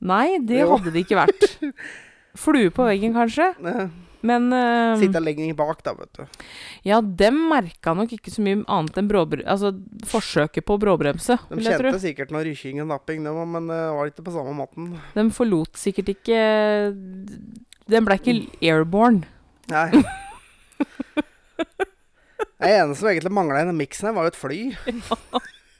[0.00, 0.76] Nei, det Jo.
[0.78, 1.58] hadde det ikke vært.
[2.40, 3.50] Flue på veggen, kanskje.
[3.60, 3.90] Eh,
[4.22, 6.44] Men uh, Sitte lenger bak, da, vet du.
[6.84, 9.40] ja, dem merka nok ikke så mye annet enn bråbre...
[9.48, 9.70] altså,
[10.08, 14.24] forsøket på bråbremse, De kjente sikkert noe rykking og napping, de, men det var ikke
[14.28, 14.90] på samme måten.
[15.16, 16.40] De forlot sikkert ikke
[17.90, 19.24] Den ble ikke airborne.
[19.72, 19.88] Nei.
[22.60, 24.58] Det eneste som egentlig mangla i den miksen her, var jo et fly.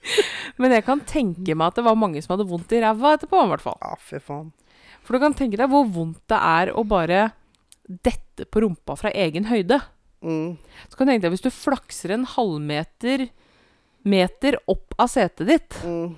[0.60, 3.44] Men jeg kan tenke meg at det var mange som hadde vondt i ræva etterpå,
[3.44, 3.78] i hvert fall.
[3.82, 4.50] Ja, fy faen.
[5.04, 7.30] For du kan tenke deg hvor vondt det er å bare
[7.90, 9.80] dette på rumpa fra egen høyde.
[10.22, 10.58] Mm.
[10.88, 13.28] Så kan du tenke deg hvis du flakser en halvmeter
[14.08, 16.14] meter opp av setet ditt, Mm.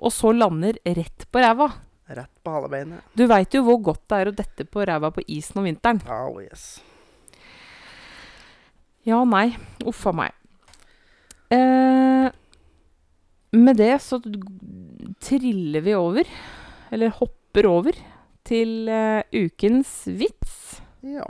[0.00, 1.70] og så lander rett på ræva.
[2.10, 3.04] Rett på halebeinet.
[3.14, 6.00] Du veit jo hvor godt det er å dette på ræva på isen om vinteren.
[6.10, 6.80] Oh, yes.
[9.06, 9.54] Ja, nei.
[9.88, 10.34] Uff a meg.
[11.50, 12.26] Eh,
[13.52, 14.20] med det så
[15.22, 16.28] triller vi over,
[16.90, 17.98] eller hopper over,
[18.46, 20.80] til uh, ukens vits.
[21.06, 21.26] Ja.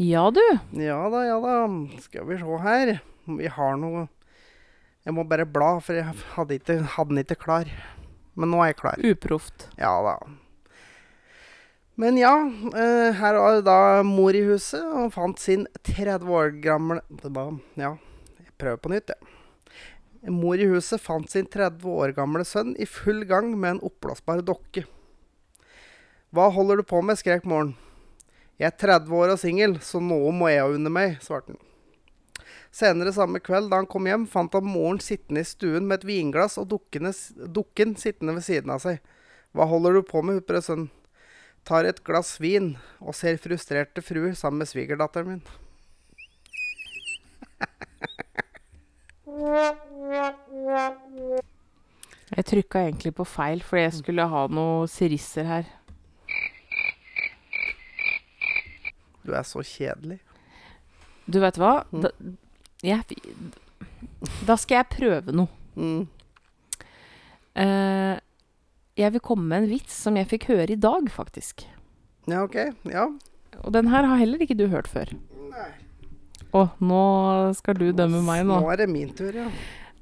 [0.00, 0.40] Ja, du.
[0.80, 1.56] Ja da, ja da.
[2.00, 2.94] Skal vi se her.
[3.28, 4.08] Vi har noe
[5.04, 7.68] Jeg må bare bla, for jeg hadde, ikke, hadde den ikke klar.
[8.38, 9.02] Men nå er jeg klar.
[9.02, 9.66] Uproft.
[9.76, 10.16] Ja da.
[12.02, 16.96] Men ja, eh, her var da mor i huset og fant sin 30 år gamle
[17.78, 17.92] Ja,
[18.42, 20.32] jeg prøver på nytt, jeg.
[20.34, 24.42] Mor i huset fant sin 30 år gamle sønn i full gang med en oppblåsbar
[24.42, 24.82] dokke.
[26.34, 27.20] Hva holder du på med?
[27.20, 27.76] skrek moren.
[28.58, 32.48] Jeg er 30 år og singel, så noe må jeg unne meg, svarte han.
[32.74, 36.08] Senere samme kveld, da han kom hjem, fant han moren sittende i stuen med et
[36.10, 38.98] vinglass og dukken sittende ved siden av seg.
[39.54, 40.90] Hva holder du på med, utbrøt sønnen.
[41.68, 45.44] Tar et glass vin og ser frustrerte fruer sammen med svigerdatteren min.
[52.32, 55.70] Jeg trykka egentlig på feil fordi jeg skulle ha noe sirisser her.
[59.22, 60.18] Du er så kjedelig.
[61.30, 61.84] Du vet hva?
[61.92, 62.02] Mm.
[62.02, 62.10] Da,
[62.82, 63.20] jeg,
[64.48, 65.48] da skal jeg prøve noe.
[65.78, 66.08] Mm.
[67.62, 68.16] Eh,
[68.98, 71.64] jeg vil komme med en vits som jeg fikk høre i dag, faktisk.
[72.28, 72.58] Ja, OK.
[72.90, 73.08] Ja.
[73.62, 75.12] Og den her har heller ikke du hørt før.
[75.52, 75.70] Nei.
[76.52, 77.04] Å, nå
[77.56, 78.60] skal du dømme meg nå.
[78.60, 79.48] Nå er det min tur, ja.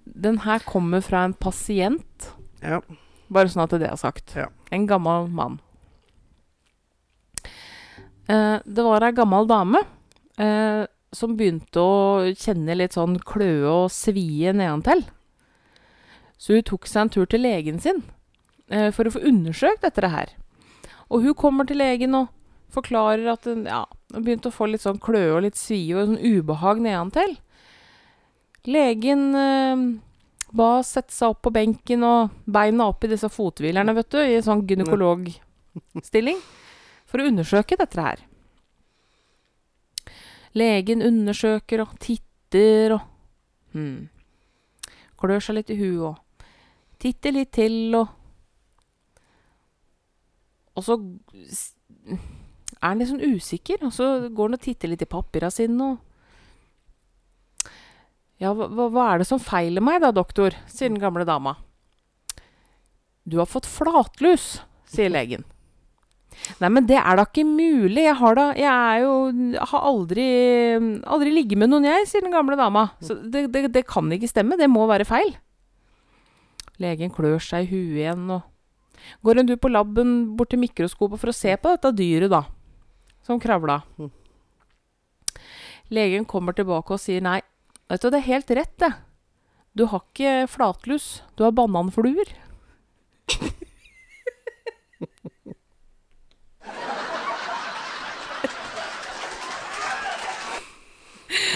[0.05, 2.33] Den her kommer fra en pasient.
[2.65, 2.81] Ja.
[3.31, 4.35] Bare sånn at det er sagt.
[4.35, 4.49] Ja.
[4.75, 5.61] En gammel mann.
[8.31, 9.85] Eh, det var ei gammel dame
[10.39, 10.83] eh,
[11.15, 11.95] som begynte å
[12.39, 15.05] kjenne litt sånn kløe og svie nedentil.
[16.41, 18.03] Så hun tok seg en tur til legen sin
[18.95, 20.35] for å få undersøkt dette her.
[21.11, 22.29] Og hun kommer til legen og
[22.71, 23.83] forklarer at hun ja,
[24.15, 27.35] begynte å få litt sånn kløe og litt svie og sånn ubehag nedantil.
[28.71, 29.85] Legen eh,
[30.55, 34.37] ba sette seg opp på benken og beina opp i disse fothvilerne, vet du, i
[34.39, 36.41] en sånn gynekologstilling,
[37.11, 38.25] for å undersøke dette her.
[40.59, 43.05] Legen undersøker og titter og
[43.75, 44.09] hmm,
[45.21, 46.49] klør seg litt i huet og
[47.01, 48.11] titter litt til og
[50.79, 50.97] Og så
[52.81, 55.91] er han litt sånn usikker, og så går han og titter litt i papira sine
[55.93, 55.99] og
[58.41, 60.55] ja, hva, hva- er det som feiler meg da, doktor?
[60.71, 61.59] sier den gamle dama.
[63.29, 65.45] Du har fått flatlus, sier legen.
[66.63, 68.05] Nei, men det er da ikke mulig.
[68.07, 69.15] Jeg har da Jeg er jo
[69.73, 70.25] har aldri
[71.03, 72.87] Aldri ligget med noen, jeg, sier den gamle dama.
[73.05, 74.57] Så det, det, det kan ikke stemme.
[74.57, 75.35] Det må være feil.
[76.81, 78.47] Legen klør seg i huet igjen og
[79.23, 82.45] Går en tur på laben bort til mikroskopet for å se på dette dyret, da.
[83.27, 83.81] Som kravla.
[83.99, 84.11] Mm.
[85.91, 87.41] Legen kommer tilbake og sier nei.
[87.91, 88.93] Vet du, det er helt rett, det.
[89.75, 91.23] Du har ikke flatlus.
[91.37, 92.31] Du har bananfluer.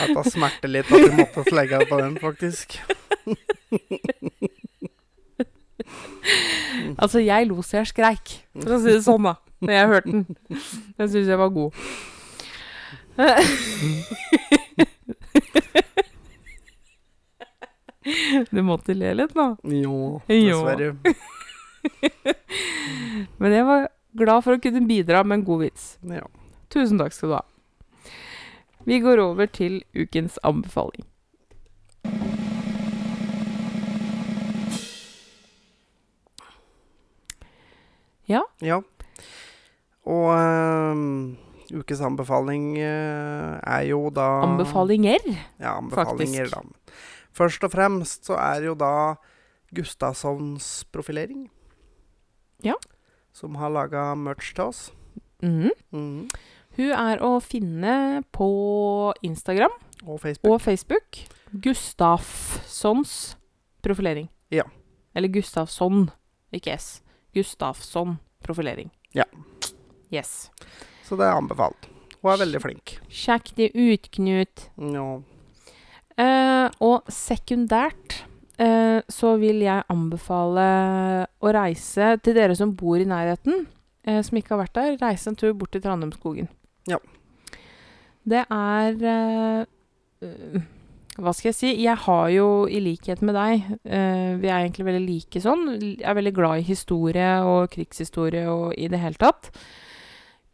[0.05, 2.79] Dette smerter litt at du måtte legge deg på den, faktisk.
[7.03, 8.27] Altså, jeg lo så jeg skreik,
[8.59, 9.35] for å si det sånn, da.
[9.65, 10.25] Når jeg hørte den.
[10.99, 11.73] Den syns jeg var god.
[18.51, 19.47] Du måtte le litt, nå?
[19.65, 20.93] Jo, dessverre.
[23.41, 23.87] Men jeg var
[24.19, 25.87] glad for å kunne bidra med en god vits.
[26.11, 26.27] Ja.
[26.73, 27.43] Tusen takk skal du ha.
[28.85, 31.07] Vi går over til ukens anbefaling.
[38.29, 38.81] Ja.
[40.05, 41.37] Og ehm,
[41.75, 45.23] ukes anbefaling eh, er jo da Anbefalinger.
[45.61, 46.55] Ja, anbefalinger, faktisk.
[46.55, 46.93] da.
[47.35, 49.17] Først og fremst så er jo da
[49.75, 51.49] Gustavssons profilering.
[52.63, 52.75] Ja.
[53.35, 54.85] Som har laga merch til oss.
[55.43, 55.71] Mm.
[55.91, 56.29] Mhm.
[56.75, 58.47] Hun er å finne på
[59.23, 59.71] Instagram
[60.07, 60.53] Og Facebook.
[60.53, 61.19] og Facebook.
[61.63, 63.37] Gustafssons
[63.83, 64.29] profilering.
[64.51, 64.63] Ja.
[65.15, 66.11] Eller Gustavsson,
[66.53, 67.01] ikke S.
[67.35, 68.91] Gustafsson profilering.
[69.17, 69.25] Ja.
[70.13, 70.51] Yes.
[71.05, 71.89] Så det er anbefalt.
[72.23, 72.97] Hun er veldig flink.
[73.13, 74.69] Sjekk det ut, Knut.
[74.81, 75.09] Ja.
[76.15, 78.21] Eh, og sekundært
[78.63, 80.67] eh, så vil jeg anbefale
[81.43, 83.67] å reise til dere som bor i nærheten,
[84.07, 84.97] eh, som ikke har vært der.
[85.03, 86.49] Reise en tur bort til Trandumskogen.
[86.89, 87.01] Ja.
[88.25, 90.63] Det er eh,
[91.15, 91.71] Hva skal jeg si?
[91.85, 95.69] Jeg har jo, i likhet med deg eh, Vi er egentlig veldig like sånn.
[95.79, 99.53] Jeg er veldig glad i historie og krigshistorie og i det hele tatt.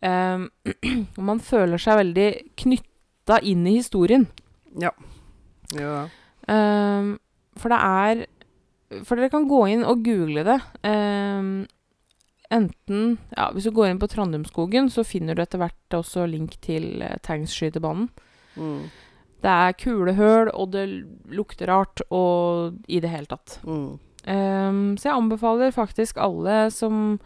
[0.05, 0.45] Eh,
[1.19, 2.29] og man føler seg veldig
[2.61, 4.29] knytta inn i historien.
[4.81, 4.93] Ja.
[5.77, 6.05] ja.
[6.51, 7.17] Ehm,
[7.59, 8.21] for det er
[9.07, 10.59] For dere kan gå inn og google det.
[10.87, 11.67] Ehm,
[12.51, 16.57] enten ja, Hvis du går inn på Trandumskogen, så finner du etter hvert også link
[16.65, 18.09] til uh, Tangsskytebanen.
[18.59, 18.91] Mm.
[19.41, 20.85] Det er kulehull, og det
[21.33, 23.57] lukter rart, og i det hele tatt.
[23.65, 23.99] Mm.
[24.21, 27.19] Um, så jeg anbefaler faktisk alle som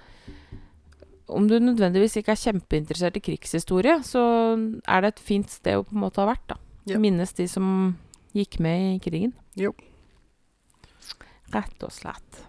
[1.27, 4.21] Om du nødvendigvis ikke er kjempeinteressert i krigshistorie, så
[4.87, 6.45] er det et fint sted å på en måte ha vært.
[6.53, 6.59] da.
[6.85, 6.99] Yep.
[7.01, 7.97] Minnes de som
[8.37, 9.33] gikk med i krigen.
[9.57, 9.73] Jo.
[11.55, 12.45] Rett og slett.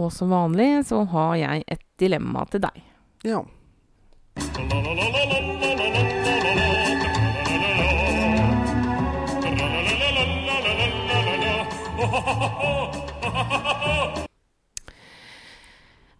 [0.00, 2.80] Og som vanlig så har jeg et dilemma til deg.
[3.28, 3.44] Ja.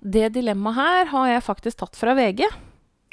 [0.07, 2.45] Det dilemmaet her har jeg faktisk tatt fra VG.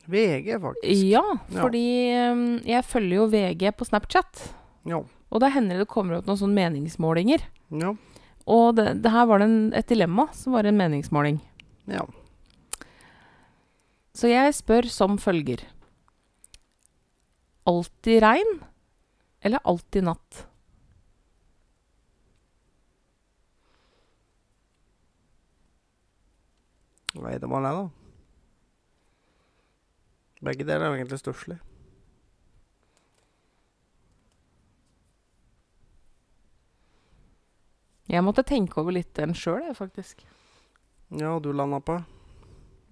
[0.06, 1.06] VG, faktisk.
[1.10, 2.34] Ja, fordi ja.
[2.76, 4.41] jeg følger jo VG på Snapchat.
[4.89, 4.99] Ja.
[5.34, 7.47] Og da hender det det kommer opp noen sånne meningsmålinger.
[7.74, 7.95] Ja.
[8.45, 11.41] Og det, det her var det en, et dilemma som var en meningsmåling.
[11.89, 12.06] ja.
[14.14, 15.64] Så jeg spør som følger.
[17.66, 18.51] Alltid regn
[19.41, 20.43] eller alltid natt?
[27.14, 27.86] Nei, det var det, da.
[30.43, 31.59] Begge deler er jo egentlig stusslig.
[38.14, 40.26] Jeg måtte tenke over litt den sjøl, jeg, faktisk.
[41.14, 41.95] Ja, og du landa på?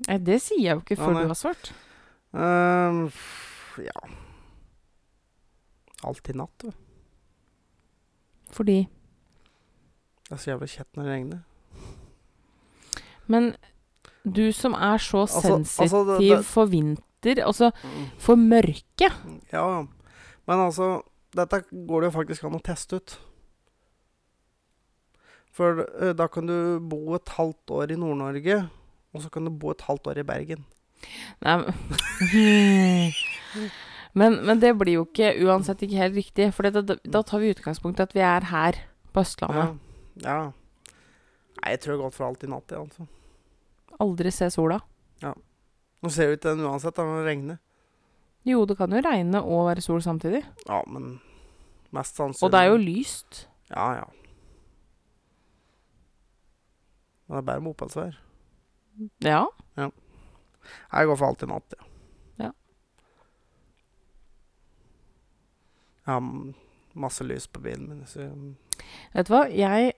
[0.07, 1.25] Nei, det sier jeg jo ikke før nei.
[1.25, 1.73] du har svart.
[2.31, 3.09] Um,
[3.83, 4.03] ja
[6.07, 6.71] Alltid natt, du.
[8.51, 8.87] Fordi
[10.23, 11.41] Det er så jævlig kjett når det regner.
[13.27, 13.51] Men
[14.25, 17.71] du som er så Altså- sensitiv altså, det- det- for vinter, altså
[18.17, 19.09] for mørke
[19.51, 19.85] Ja, ja.
[20.47, 21.01] Men altså,
[21.35, 23.19] dette går det jo faktisk an å teste ut.
[25.51, 28.69] For da kan du bo et halvt år i Nord-Norge,
[29.13, 30.65] og så kan du bo et halvt år i Bergen.
[31.41, 31.55] Nei,
[34.13, 36.49] men, men, det blir jo ikke uansett ikke helt riktig.
[36.55, 38.81] For da, da tar vi utgangspunkt i at vi er her
[39.13, 39.79] på Østlandet.
[40.23, 40.51] ja.
[41.61, 43.05] Nei, jeg tror godt for alt alltid natt, jeg, altså.
[43.99, 44.79] Aldri se sola.
[45.21, 45.33] Ja.
[46.01, 47.59] Nå ser det ut til den uansett da, når det regner.
[48.47, 50.41] Jo, det kan jo regne og være sol samtidig.
[50.65, 51.19] Ja, men
[51.93, 53.47] mest sannsynlig Og det er jo lyst.
[53.69, 54.07] Ja, ja.
[57.27, 58.17] Men det er bare moppedsvær.
[59.23, 59.45] Ja.
[59.77, 59.89] ja.
[60.91, 61.85] Jeg går for alltid natt, ja.
[62.47, 62.51] Ja.
[66.05, 66.25] Jeg har
[66.93, 68.25] masse lys på bilen min, så
[69.13, 69.93] Vet du hva, jeg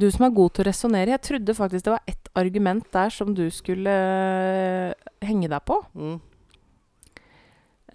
[0.00, 3.12] Du som er god til å resonnere, jeg trodde faktisk det var ett argument der
[3.14, 4.94] som du skulle eh,
[5.26, 5.82] henge deg på.
[5.94, 6.16] mm,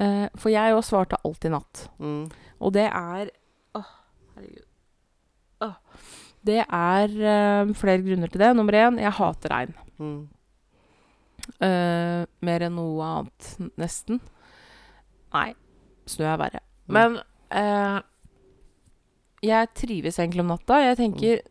[0.02, 1.84] Eh, for jeg òg svarte i natt.
[2.00, 2.24] mm,
[2.64, 3.30] Og det er
[3.78, 3.90] Åh,
[4.36, 4.64] herregud.
[5.62, 5.76] Åh.
[6.44, 8.56] Det er eh, flere grunner til det.
[8.56, 9.76] Nummer én, jeg hater regn.
[10.00, 10.22] mm.
[11.62, 14.20] Eh, mer enn noe annet, nesten.
[15.34, 15.52] Nei,
[16.10, 16.62] snø er verre.
[16.88, 16.94] Mm.
[16.98, 17.20] Men
[17.52, 18.00] eh,
[19.42, 20.80] jeg trives egentlig om natta.
[20.86, 21.42] Jeg tenker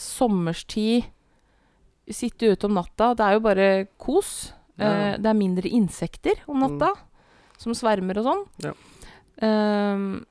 [0.00, 1.10] sommerstid
[2.12, 3.66] Sitte ute om natta, det er jo bare
[4.02, 4.50] kos.
[4.74, 4.88] Ja.
[4.88, 6.88] Eh, det er mindre insekter om natta,
[7.62, 8.42] som svermer og sånn.
[8.66, 8.72] Ja.
[9.38, 10.24] Um,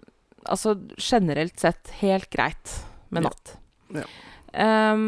[0.44, 2.74] altså generelt sett helt greit
[3.10, 3.54] med natt.
[3.96, 4.04] Ja.
[4.52, 5.06] Eh,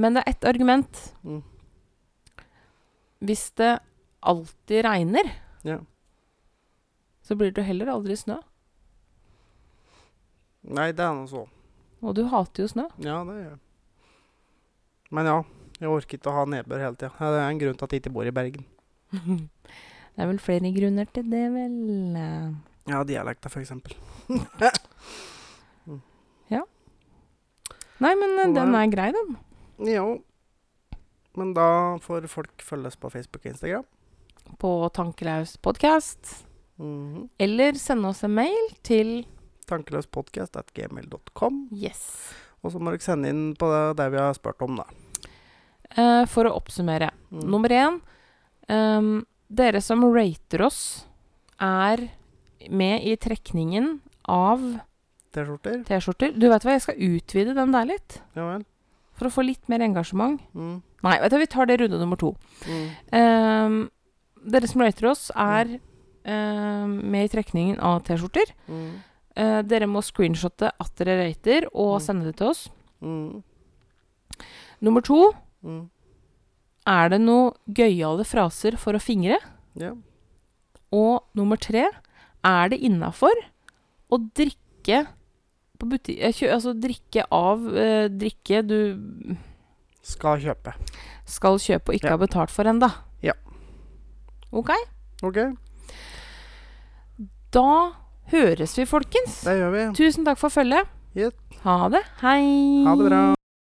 [0.00, 1.02] men det er ett argument.
[1.22, 1.42] Mm.
[3.28, 3.76] Hvis det
[4.24, 5.30] alltid regner,
[5.68, 5.78] Ja.
[7.22, 8.40] så blir det heller aldri snø.
[10.66, 11.44] Nei, det er nå så.
[12.02, 12.88] Og du hater jo snø.
[13.02, 13.60] Ja, det gjør jeg.
[15.14, 15.36] Men ja,
[15.78, 17.12] jeg orker ikke å ha nedbør hele tida.
[17.18, 18.66] Det er en grunn til at jeg ikke bor i Bergen.
[20.16, 21.74] Det er vel flere grunner til det, vel.
[22.88, 23.92] Ja, dialekta, for eksempel.
[27.96, 28.48] Nei, men Nei.
[28.52, 29.36] den er grei, den.
[29.88, 30.06] Jo.
[31.36, 31.68] Men da
[32.04, 33.86] får folk følges på Facebook og Instagram.
[34.60, 36.44] På Tankelaus podkast.
[36.76, 37.28] Mhm.
[37.40, 39.24] Eller sende oss en mail til
[39.70, 41.62] Tankeløspodkast.gmail.com.
[41.74, 42.02] Yes.
[42.62, 44.86] Og så må dere sende inn på det, det vi har spurt om, da.
[45.96, 47.10] Uh, for å oppsummere.
[47.30, 47.44] Mm.
[47.52, 48.00] Nummer én
[48.68, 51.06] um, Dere som rater oss,
[51.62, 52.08] er
[52.66, 54.58] med i trekningen av
[55.36, 56.32] T-skjorter.
[56.34, 58.18] Du vet hva, jeg skal utvide den der litt.
[58.34, 58.64] Ja vel.
[59.16, 60.42] For å få litt mer engasjement.
[60.56, 60.80] Mm.
[61.06, 62.32] Nei, vet du, vi tar det runde nummer to.
[62.66, 62.88] Mm.
[63.14, 63.78] Um,
[64.50, 65.76] dere som rater oss, er
[66.26, 68.52] ehm, med i trekningen av T-skjorter.
[68.68, 68.90] Mm.
[69.36, 72.04] Eh, dere må screenshotte at dere rater, og Mm.
[72.06, 72.68] sende det til oss.
[73.02, 73.42] Mm.
[74.80, 75.32] Nummer to
[75.64, 75.90] Mm.
[76.86, 79.36] er det noe gøyale fraser for å fingre.
[79.74, 79.92] Ja.
[80.92, 81.88] Og nummer tre
[82.44, 83.32] er det innafor
[84.10, 85.06] å drikke
[85.78, 86.18] på butikk...
[86.20, 89.36] eh, Altså drikke av uh, drikke du
[90.02, 90.72] Skal kjøpe.
[91.26, 92.16] skal kjøpe og ikke Ja.
[92.16, 92.88] ha betalt for ennå.
[93.22, 93.32] Ja.
[94.52, 94.70] OK?
[95.24, 95.56] OK,
[97.50, 97.92] Da
[98.32, 99.40] høres vi, folkens.
[99.46, 99.84] det gjør vi.
[99.96, 100.88] Tusen takk for følget.
[101.16, 101.34] Yep.
[101.64, 102.02] Ha det.
[102.20, 102.84] Hei.
[102.86, 103.22] Ha det bra.